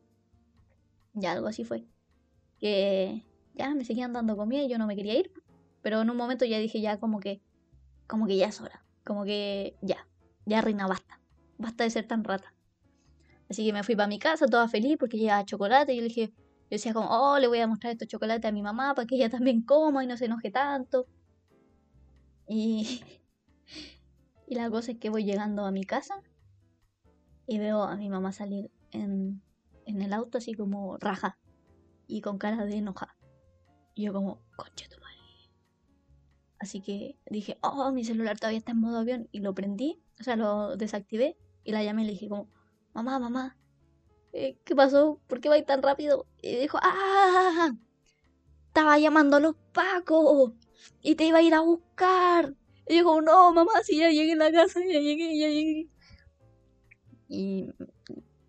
Ya 1.13 1.33
algo 1.33 1.47
así 1.47 1.65
fue. 1.65 1.85
Que 2.59 3.25
ya 3.53 3.75
me 3.75 3.83
seguían 3.83 4.13
dando 4.13 4.37
comida 4.37 4.63
y 4.63 4.69
yo 4.69 4.77
no 4.77 4.87
me 4.87 4.95
quería 4.95 5.19
ir. 5.19 5.33
Pero 5.81 6.01
en 6.01 6.09
un 6.09 6.15
momento 6.15 6.45
ya 6.45 6.59
dije 6.59 6.79
ya 6.79 6.97
como 6.97 7.19
que, 7.19 7.41
como 8.07 8.25
que 8.25 8.37
ya 8.37 8.47
es 8.47 8.61
hora. 8.61 8.85
Como 9.03 9.25
que 9.25 9.75
ya, 9.81 10.07
ya 10.45 10.61
reina, 10.61 10.87
basta. 10.87 11.19
Basta 11.57 11.83
de 11.83 11.89
ser 11.89 12.07
tan 12.07 12.23
rata. 12.23 12.53
Así 13.49 13.65
que 13.65 13.73
me 13.73 13.83
fui 13.83 13.97
para 13.97 14.07
mi 14.07 14.17
casa 14.17 14.45
toda 14.45 14.69
feliz 14.69 14.95
porque 14.97 15.17
llevaba 15.17 15.43
chocolate 15.43 15.91
y 15.91 15.97
yo 15.97 16.01
le 16.03 16.07
dije, 16.07 16.27
yo 16.27 16.69
decía 16.69 16.93
como, 16.93 17.09
oh, 17.09 17.37
le 17.37 17.47
voy 17.47 17.59
a 17.59 17.67
mostrar 17.67 17.91
estos 17.91 18.07
chocolates 18.07 18.47
a 18.47 18.53
mi 18.53 18.61
mamá 18.61 18.95
para 18.95 19.05
que 19.05 19.15
ella 19.15 19.29
también 19.29 19.61
coma 19.61 20.05
y 20.05 20.07
no 20.07 20.15
se 20.15 20.25
enoje 20.25 20.51
tanto. 20.51 21.05
Y, 22.47 23.01
y 24.51 24.55
la 24.55 24.69
cosa 24.69 24.91
es 24.91 24.97
que 24.97 25.09
voy 25.09 25.23
llegando 25.23 25.63
a 25.63 25.71
mi 25.71 25.85
casa 25.85 26.21
y 27.47 27.57
veo 27.57 27.83
a 27.83 27.95
mi 27.95 28.09
mamá 28.09 28.33
salir 28.33 28.69
en, 28.91 29.41
en 29.85 30.01
el 30.01 30.11
auto 30.11 30.39
así 30.39 30.53
como 30.55 30.97
raja 30.97 31.39
y 32.05 32.19
con 32.19 32.37
cara 32.37 32.65
de 32.65 32.75
enoja. 32.75 33.15
Y 33.95 34.03
yo 34.03 34.13
como, 34.13 34.41
concha 34.57 34.89
tu 34.89 34.99
madre. 34.99 35.53
Así 36.59 36.81
que 36.81 37.17
dije, 37.29 37.59
oh, 37.61 37.93
mi 37.93 38.03
celular 38.03 38.37
todavía 38.37 38.57
está 38.57 38.73
en 38.73 38.81
modo 38.81 38.97
avión 38.97 39.29
y 39.31 39.39
lo 39.39 39.55
prendí, 39.55 40.03
o 40.19 40.23
sea, 40.23 40.35
lo 40.35 40.75
desactivé 40.75 41.37
y 41.63 41.71
la 41.71 41.81
llamé 41.81 42.03
y 42.03 42.07
le 42.07 42.11
dije 42.11 42.27
como, 42.27 42.49
mamá, 42.93 43.19
mamá, 43.19 43.57
eh, 44.33 44.57
¿qué 44.65 44.75
pasó? 44.75 45.21
¿Por 45.27 45.39
qué 45.39 45.47
vais 45.47 45.65
tan 45.65 45.81
rápido? 45.81 46.25
Y 46.41 46.57
dijo, 46.57 46.77
ah, 46.81 47.71
estaba 48.67 48.99
llamando 48.99 49.37
a 49.37 49.39
los 49.39 49.55
pacos 49.71 50.51
y 51.01 51.15
te 51.15 51.23
iba 51.23 51.37
a 51.37 51.41
ir 51.41 51.53
a 51.53 51.61
buscar. 51.61 52.53
Y 52.91 52.97
yo 52.97 53.05
como, 53.05 53.21
no, 53.21 53.53
mamá, 53.53 53.71
si 53.83 53.99
ya 53.99 54.09
llegué 54.09 54.33
a 54.33 54.35
la 54.35 54.51
casa, 54.51 54.81
ya 54.81 54.99
llegué, 54.99 55.39
ya 55.39 55.47
llegué. 55.47 55.87
Y 57.29 57.69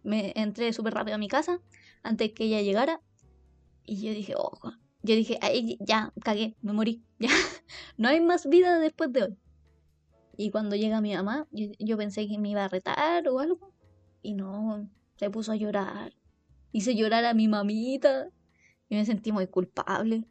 me 0.02 0.32
entré 0.34 0.72
súper 0.72 0.94
rápido 0.94 1.14
a 1.14 1.18
mi 1.18 1.28
casa 1.28 1.60
antes 2.02 2.32
que 2.32 2.46
ella 2.46 2.60
llegara. 2.60 3.00
Y 3.84 4.02
yo 4.04 4.12
dije, 4.12 4.34
ojo. 4.36 4.72
Yo 5.04 5.14
dije, 5.14 5.38
Ay, 5.40 5.78
ya, 5.78 6.12
cagué, 6.24 6.56
me 6.60 6.72
morí. 6.72 7.04
Ya, 7.20 7.30
no 7.96 8.08
hay 8.08 8.20
más 8.20 8.48
vida 8.48 8.80
después 8.80 9.12
de 9.12 9.22
hoy. 9.22 9.38
Y 10.36 10.50
cuando 10.50 10.74
llega 10.74 11.00
mi 11.00 11.14
mamá, 11.14 11.46
yo 11.52 11.96
pensé 11.96 12.26
que 12.26 12.36
me 12.36 12.48
iba 12.48 12.64
a 12.64 12.68
retar 12.68 13.28
o 13.28 13.38
algo. 13.38 13.72
Y 14.22 14.34
no, 14.34 14.90
se 15.18 15.30
puso 15.30 15.52
a 15.52 15.56
llorar. 15.56 16.14
Hice 16.72 16.96
llorar 16.96 17.24
a 17.26 17.34
mi 17.34 17.46
mamita. 17.46 18.28
Y 18.88 18.96
me 18.96 19.04
sentí 19.04 19.30
muy 19.30 19.46
culpable. 19.46 20.24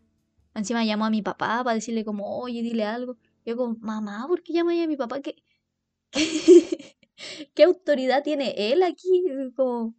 Encima 0.53 0.83
llamó 0.83 1.05
a 1.05 1.09
mi 1.09 1.21
papá 1.21 1.63
para 1.63 1.75
decirle 1.75 2.03
como, 2.03 2.39
oye, 2.39 2.61
dile 2.61 2.83
algo. 2.83 3.15
Yo 3.45 3.57
como, 3.57 3.75
mamá, 3.79 4.25
¿por 4.27 4.43
qué 4.43 4.53
llamas 4.53 4.75
a 4.79 4.87
mi 4.87 4.97
papá? 4.97 5.21
¿Qué, 5.21 5.43
qué, 7.53 7.63
autoridad 7.63 8.23
tiene 8.23 8.53
él 8.57 8.83
aquí? 8.83 9.23
Como, 9.55 9.95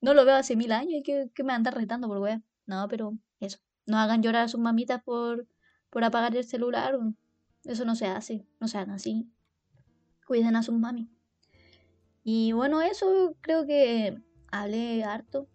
no 0.00 0.14
lo 0.14 0.24
veo 0.24 0.34
hace 0.36 0.56
mil 0.56 0.72
años 0.72 0.94
y 0.94 1.02
que, 1.02 1.30
me 1.44 1.52
anda 1.52 1.70
retando 1.70 2.08
por 2.08 2.18
weá. 2.18 2.42
No, 2.66 2.88
pero 2.88 3.16
eso. 3.40 3.58
No 3.86 3.98
hagan 3.98 4.22
llorar 4.22 4.44
a 4.44 4.48
sus 4.48 4.60
mamitas 4.60 5.02
por, 5.02 5.46
por 5.90 6.04
apagar 6.04 6.36
el 6.36 6.44
celular. 6.44 6.98
Eso 7.64 7.84
no 7.84 7.94
se 7.94 8.06
hace. 8.06 8.46
No 8.60 8.68
se 8.68 8.78
hagan 8.78 8.94
así. 8.94 9.30
Cuiden 10.26 10.56
a 10.56 10.62
sus 10.62 10.74
mami. 10.74 11.10
Y 12.22 12.52
bueno, 12.52 12.82
eso 12.82 13.36
creo 13.40 13.66
que 13.66 14.16
hablé 14.50 15.04
harto. 15.04 15.48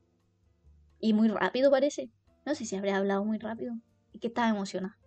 Y 0.99 1.13
muy 1.13 1.27
rápido 1.27 1.71
parece. 1.71 2.11
No 2.45 2.55
sé 2.55 2.65
si 2.65 2.75
habré 2.75 2.91
hablado 2.91 3.25
muy 3.25 3.37
rápido. 3.37 3.75
Y 4.11 4.19
que 4.19 4.27
estaba 4.27 4.49
emocionada. 4.49 4.97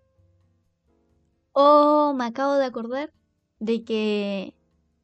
Oh, 1.60 2.14
me 2.14 2.24
acabo 2.26 2.54
de 2.54 2.64
acordar 2.66 3.12
de 3.58 3.82
que 3.84 4.54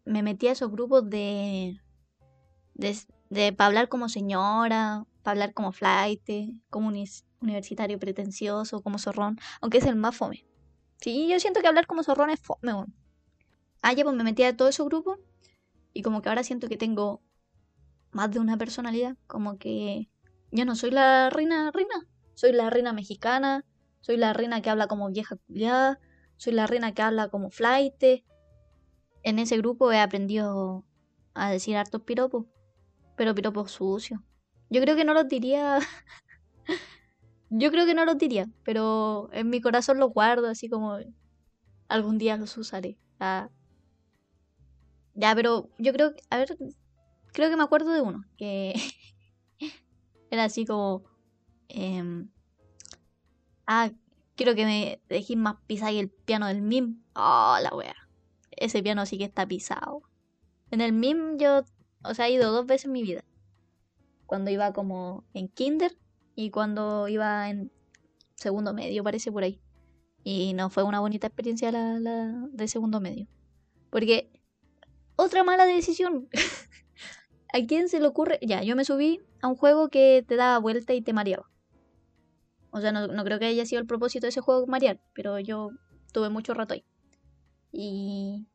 me 0.04 0.22
metí 0.22 0.46
a 0.46 0.52
esos 0.52 0.70
grupos 0.70 1.10
de, 1.10 1.80
de, 2.74 3.52
para 3.52 3.66
hablar 3.66 3.88
como 3.88 4.08
señora, 4.08 5.04
para 5.24 5.32
hablar 5.32 5.52
como 5.52 5.72
flight, 5.72 6.22
como 6.70 6.92
universitario 7.40 7.98
pretencioso, 7.98 8.82
como 8.82 8.98
zorrón, 8.98 9.36
aunque 9.62 9.78
es 9.78 9.86
el 9.86 9.96
más 9.96 10.14
fome. 10.16 10.46
Sí, 11.00 11.26
yo 11.28 11.40
siento 11.40 11.60
que 11.60 11.66
hablar 11.66 11.88
como 11.88 12.04
zorrón 12.04 12.30
es 12.30 12.38
fome. 12.38 12.86
Ah, 13.82 13.92
ya 13.92 14.04
pues 14.04 14.14
me 14.14 14.22
metí 14.22 14.44
a 14.44 14.56
todo 14.56 14.68
esos 14.68 14.86
grupos 14.86 15.18
y 15.92 16.02
como 16.02 16.22
que 16.22 16.28
ahora 16.28 16.44
siento 16.44 16.68
que 16.68 16.76
tengo 16.76 17.20
más 18.12 18.30
de 18.30 18.38
una 18.38 18.56
personalidad, 18.56 19.16
como 19.26 19.58
que 19.58 20.08
yo 20.52 20.64
no 20.64 20.76
soy 20.76 20.92
la 20.92 21.30
reina 21.30 21.72
reina, 21.72 22.06
soy 22.34 22.52
la 22.52 22.70
reina 22.70 22.92
mexicana, 22.92 23.64
soy 24.02 24.18
la 24.18 24.32
reina 24.32 24.62
que 24.62 24.70
habla 24.70 24.86
como 24.86 25.10
vieja 25.10 25.34
culiada, 25.48 25.98
soy 26.36 26.52
la 26.52 26.66
reina 26.66 26.92
que 26.92 27.02
habla 27.02 27.28
como 27.28 27.50
flight. 27.50 28.02
En 29.22 29.38
ese 29.38 29.56
grupo 29.58 29.90
he 29.92 30.00
aprendido 30.00 30.84
a 31.34 31.50
decir 31.50 31.76
hartos 31.76 32.02
piropos, 32.02 32.46
pero 33.16 33.34
piropos 33.34 33.72
sucios. 33.72 34.20
Yo 34.70 34.80
creo 34.80 34.96
que 34.96 35.04
no 35.04 35.14
los 35.14 35.28
diría. 35.28 35.78
Yo 37.50 37.70
creo 37.70 37.86
que 37.86 37.94
no 37.94 38.04
los 38.04 38.18
diría, 38.18 38.48
pero 38.64 39.28
en 39.32 39.48
mi 39.48 39.60
corazón 39.60 39.98
los 39.98 40.12
guardo, 40.12 40.48
así 40.48 40.68
como 40.68 40.98
algún 41.88 42.18
día 42.18 42.36
los 42.36 42.56
usaré. 42.56 42.98
Ah. 43.20 43.48
Ya, 45.14 45.34
pero 45.36 45.68
yo 45.78 45.92
creo 45.92 46.14
que, 46.14 46.22
a 46.30 46.38
ver, 46.38 46.56
creo 47.32 47.50
que 47.50 47.56
me 47.56 47.62
acuerdo 47.62 47.92
de 47.92 48.00
uno, 48.00 48.24
que 48.36 48.74
era 50.30 50.44
así 50.44 50.66
como, 50.66 51.04
eh, 51.68 52.26
ah, 53.66 53.90
quiero 54.36 54.54
que 54.54 54.64
me 54.64 55.00
dejes 55.08 55.36
más 55.36 55.56
pisar 55.66 55.92
el 55.92 56.10
piano 56.10 56.46
del 56.46 56.62
MIM. 56.62 57.02
Oh, 57.14 57.56
la 57.60 57.70
wea. 57.74 57.94
Ese 58.50 58.82
piano 58.82 59.06
sí 59.06 59.18
que 59.18 59.24
está 59.24 59.46
pisado. 59.46 60.02
En 60.70 60.80
el 60.80 60.92
MIM 60.92 61.38
yo, 61.38 61.62
o 62.04 62.14
sea, 62.14 62.28
he 62.28 62.32
ido 62.32 62.52
dos 62.52 62.66
veces 62.66 62.86
en 62.86 62.92
mi 62.92 63.02
vida. 63.02 63.24
Cuando 64.26 64.50
iba 64.50 64.72
como 64.72 65.24
en 65.34 65.48
kinder 65.48 65.96
y 66.34 66.50
cuando 66.50 67.08
iba 67.08 67.48
en 67.50 67.70
segundo 68.34 68.74
medio, 68.74 69.04
parece 69.04 69.30
por 69.30 69.42
ahí. 69.42 69.60
Y 70.22 70.54
no 70.54 70.70
fue 70.70 70.82
una 70.82 71.00
bonita 71.00 71.26
experiencia 71.26 71.70
la 71.70 72.48
de 72.50 72.68
segundo 72.68 73.00
medio. 73.00 73.28
Porque 73.90 74.32
otra 75.16 75.44
mala 75.44 75.66
decisión. 75.66 76.28
¿A 77.52 77.66
quién 77.66 77.88
se 77.88 78.00
le 78.00 78.06
ocurre? 78.08 78.40
Ya, 78.42 78.62
yo 78.62 78.74
me 78.74 78.84
subí 78.84 79.20
a 79.40 79.46
un 79.46 79.54
juego 79.54 79.88
que 79.88 80.24
te 80.26 80.34
daba 80.34 80.58
vuelta 80.58 80.92
y 80.94 81.02
te 81.02 81.12
mareaba. 81.12 81.48
O 82.74 82.80
sea, 82.80 82.90
no, 82.90 83.24
creo 83.24 83.38
que 83.38 83.44
haya 83.44 83.64
sido 83.66 83.80
el 83.80 83.86
propósito 83.86 84.26
de 84.26 84.30
ese 84.30 84.40
juego 84.40 84.66
marear, 84.66 85.00
pero 85.14 85.38
yo 85.38 85.70
tuve 86.12 86.28
mucho 86.28 86.54
rato 86.54 86.74
ahí. 86.74 86.84
Y, 87.70 88.48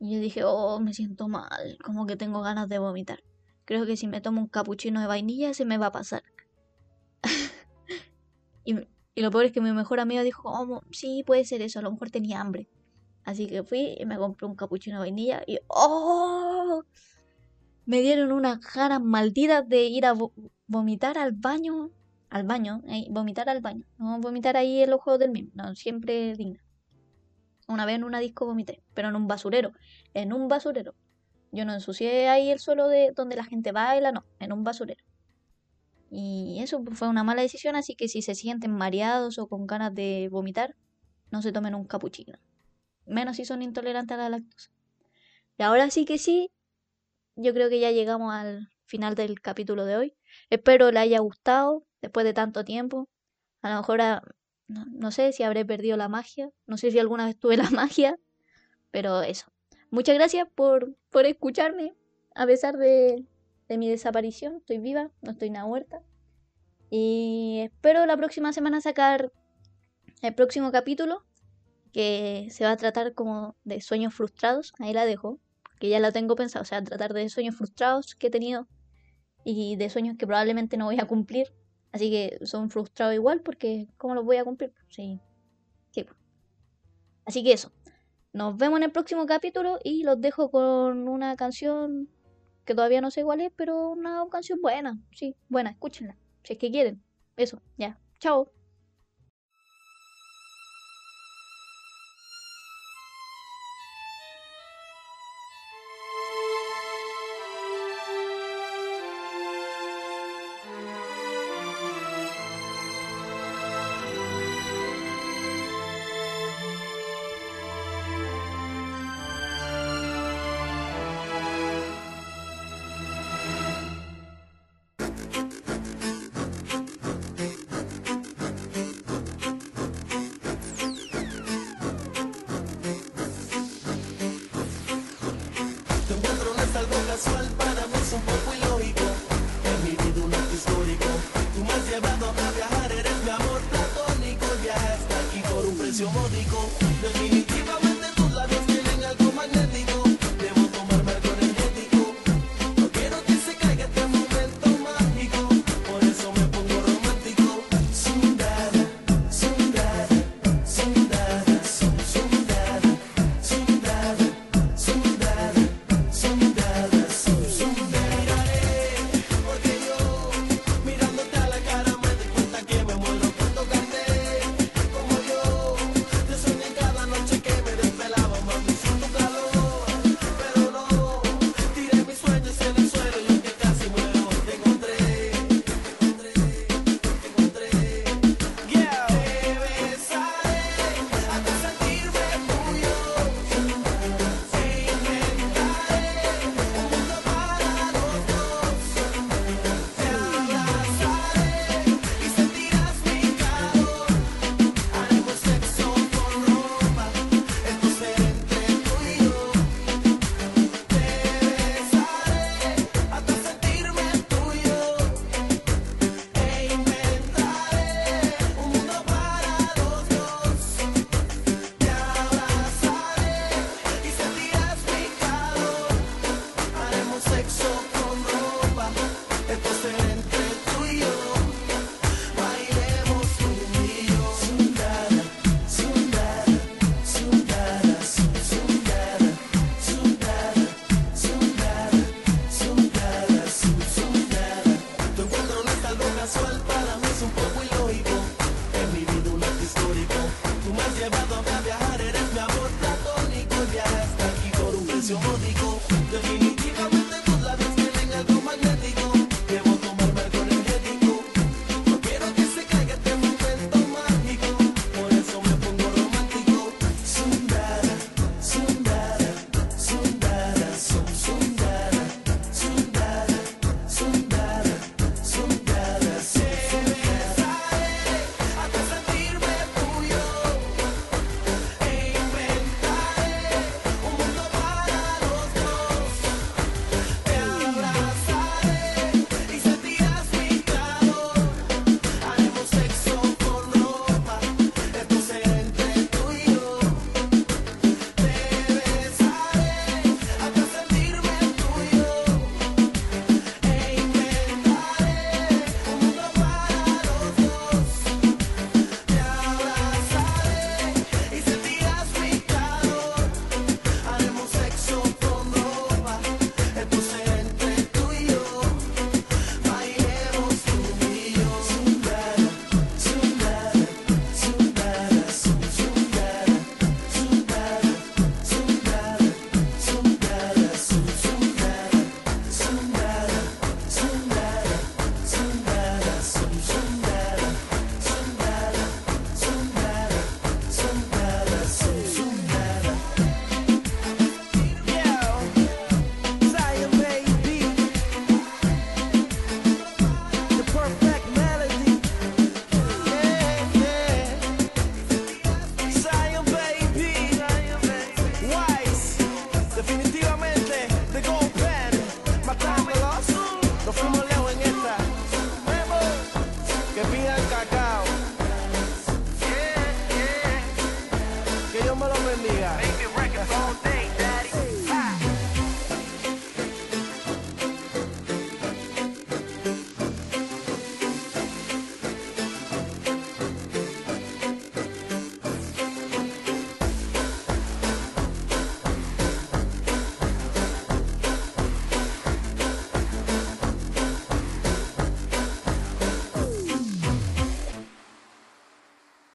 y 0.00 0.14
yo 0.14 0.18
dije, 0.18 0.44
oh, 0.44 0.80
me 0.80 0.94
siento 0.94 1.28
mal, 1.28 1.76
como 1.84 2.06
que 2.06 2.16
tengo 2.16 2.40
ganas 2.40 2.70
de 2.70 2.78
vomitar. 2.78 3.22
Creo 3.66 3.84
que 3.84 3.98
si 3.98 4.06
me 4.06 4.22
tomo 4.22 4.40
un 4.40 4.48
capuchino 4.48 4.98
de 5.02 5.06
vainilla 5.06 5.52
se 5.52 5.66
me 5.66 5.76
va 5.76 5.88
a 5.88 5.92
pasar. 5.92 6.22
y, 8.64 8.76
lo 9.20 9.30
peor 9.30 9.44
es 9.44 9.52
que 9.52 9.60
mi 9.60 9.72
mejor 9.72 10.00
amigo 10.00 10.22
dijo, 10.22 10.50
oh, 10.50 10.80
sí, 10.90 11.22
puede 11.26 11.44
ser 11.44 11.60
eso, 11.60 11.80
a 11.80 11.82
lo 11.82 11.92
mejor 11.92 12.08
tenía 12.08 12.40
hambre. 12.40 12.70
Así 13.24 13.46
que 13.46 13.62
fui 13.62 13.94
y 13.98 14.06
me 14.06 14.16
compré 14.16 14.46
un 14.46 14.56
capuchino 14.56 14.96
de 14.96 15.00
vainilla 15.00 15.42
y 15.46 15.58
¡oh! 15.68 16.82
Me 17.84 18.00
dieron 18.00 18.32
unas 18.32 18.58
ganas 18.74 19.02
malditas 19.02 19.68
de 19.68 19.82
ir 19.82 20.06
a 20.06 20.14
vomitar 20.66 21.18
al 21.18 21.32
baño 21.32 21.90
al 22.34 22.42
baño, 22.42 22.82
vomitar 23.10 23.48
al 23.48 23.60
baño. 23.60 23.86
No 23.96 24.18
vomitar 24.18 24.56
ahí 24.56 24.84
los 24.86 25.00
juegos 25.00 25.20
del 25.20 25.30
mismo, 25.30 25.52
no, 25.54 25.76
siempre 25.76 26.34
digna. 26.34 26.64
Una 27.68 27.86
vez 27.86 27.94
en 27.94 28.02
una 28.02 28.18
disco 28.18 28.44
vomité, 28.44 28.82
pero 28.92 29.08
en 29.08 29.14
un 29.14 29.28
basurero, 29.28 29.70
en 30.14 30.32
un 30.32 30.48
basurero. 30.48 30.96
Yo 31.52 31.64
no 31.64 31.72
ensucié 31.72 32.28
ahí 32.28 32.50
el 32.50 32.58
suelo 32.58 32.88
de 32.88 33.12
donde 33.12 33.36
la 33.36 33.44
gente 33.44 33.70
baila, 33.70 34.10
no, 34.10 34.26
en 34.40 34.52
un 34.52 34.64
basurero. 34.64 35.04
Y 36.10 36.58
eso 36.60 36.82
fue 36.94 37.06
una 37.06 37.22
mala 37.22 37.42
decisión, 37.42 37.76
así 37.76 37.94
que 37.94 38.08
si 38.08 38.20
se 38.20 38.34
sienten 38.34 38.72
mareados 38.72 39.38
o 39.38 39.46
con 39.46 39.68
ganas 39.68 39.94
de 39.94 40.28
vomitar, 40.28 40.74
no 41.30 41.40
se 41.40 41.52
tomen 41.52 41.76
un 41.76 41.84
capuchino. 41.84 42.36
Menos 43.06 43.36
si 43.36 43.44
son 43.44 43.62
intolerantes 43.62 44.18
a 44.18 44.22
la 44.22 44.28
lactosa. 44.30 44.72
Y 45.56 45.62
ahora 45.62 45.88
sí 45.88 46.04
que 46.04 46.18
sí, 46.18 46.50
yo 47.36 47.54
creo 47.54 47.68
que 47.68 47.78
ya 47.78 47.92
llegamos 47.92 48.34
al 48.34 48.70
final 48.86 49.14
del 49.14 49.40
capítulo 49.40 49.84
de 49.84 49.96
hoy. 49.96 50.16
Espero 50.50 50.90
le 50.90 50.98
haya 50.98 51.20
gustado 51.20 51.86
después 52.04 52.24
de 52.24 52.34
tanto 52.34 52.64
tiempo. 52.64 53.08
A 53.62 53.70
lo 53.70 53.76
mejor 53.76 54.00
ah, 54.02 54.22
no, 54.68 55.10
sé 55.10 55.32
si 55.32 55.42
habré 55.42 55.64
perdido 55.64 55.96
la 55.96 56.08
magia, 56.08 56.50
no 56.66 56.76
sé 56.76 56.90
si 56.90 56.98
alguna 56.98 57.24
vez 57.24 57.38
tuve 57.38 57.56
la 57.56 57.70
magia, 57.70 58.18
pero 58.90 59.22
eso. 59.22 59.46
Muchas 59.90 60.14
gracias 60.14 60.46
por, 60.54 60.94
por 61.10 61.24
escucharme, 61.24 61.94
a 62.34 62.46
pesar 62.46 62.76
de, 62.76 63.24
de 63.68 63.78
mi 63.78 63.88
desaparición. 63.88 64.56
Estoy 64.56 64.78
viva, 64.78 65.10
no 65.22 65.32
estoy 65.32 65.48
nada 65.48 65.66
muerta. 65.66 66.02
Y 66.90 67.60
espero 67.62 68.04
la 68.04 68.16
próxima 68.16 68.52
semana 68.52 68.80
sacar 68.80 69.32
el 70.20 70.34
próximo 70.34 70.70
capítulo, 70.70 71.24
que 71.92 72.48
se 72.50 72.64
va 72.64 72.72
a 72.72 72.76
tratar 72.76 73.14
como 73.14 73.56
de 73.64 73.80
sueños 73.80 74.14
frustrados. 74.14 74.74
Ahí 74.78 74.92
la 74.92 75.06
dejo, 75.06 75.40
que 75.80 75.88
ya 75.88 76.00
la 76.00 76.12
tengo 76.12 76.36
pensado. 76.36 76.62
O 76.62 76.66
sea, 76.66 76.84
tratar 76.84 77.14
de 77.14 77.28
sueños 77.30 77.56
frustrados 77.56 78.14
que 78.14 78.26
he 78.26 78.30
tenido 78.30 78.68
y 79.44 79.76
de 79.76 79.88
sueños 79.90 80.16
que 80.18 80.26
probablemente 80.26 80.76
no 80.76 80.86
voy 80.86 80.98
a 81.00 81.06
cumplir. 81.06 81.54
Así 81.94 82.10
que 82.10 82.44
son 82.44 82.70
frustrados 82.70 83.14
igual 83.14 83.40
porque 83.40 83.86
¿cómo 83.98 84.16
los 84.16 84.24
voy 84.24 84.36
a 84.36 84.44
cumplir? 84.44 84.74
Sí. 84.88 85.20
sí. 85.92 86.04
Así 87.24 87.44
que 87.44 87.52
eso. 87.52 87.70
Nos 88.32 88.56
vemos 88.56 88.78
en 88.78 88.82
el 88.82 88.90
próximo 88.90 89.26
capítulo 89.26 89.78
y 89.84 90.02
los 90.02 90.20
dejo 90.20 90.50
con 90.50 91.06
una 91.06 91.36
canción 91.36 92.08
que 92.64 92.74
todavía 92.74 93.00
no 93.00 93.12
sé 93.12 93.22
cuál 93.22 93.42
es, 93.42 93.52
pero 93.54 93.90
una 93.90 94.24
canción 94.28 94.60
buena. 94.60 94.98
Sí, 95.12 95.36
buena, 95.48 95.70
escúchenla. 95.70 96.16
Si 96.42 96.54
es 96.54 96.58
que 96.58 96.72
quieren. 96.72 97.00
Eso, 97.36 97.62
ya. 97.78 97.96
Chao. 98.18 98.50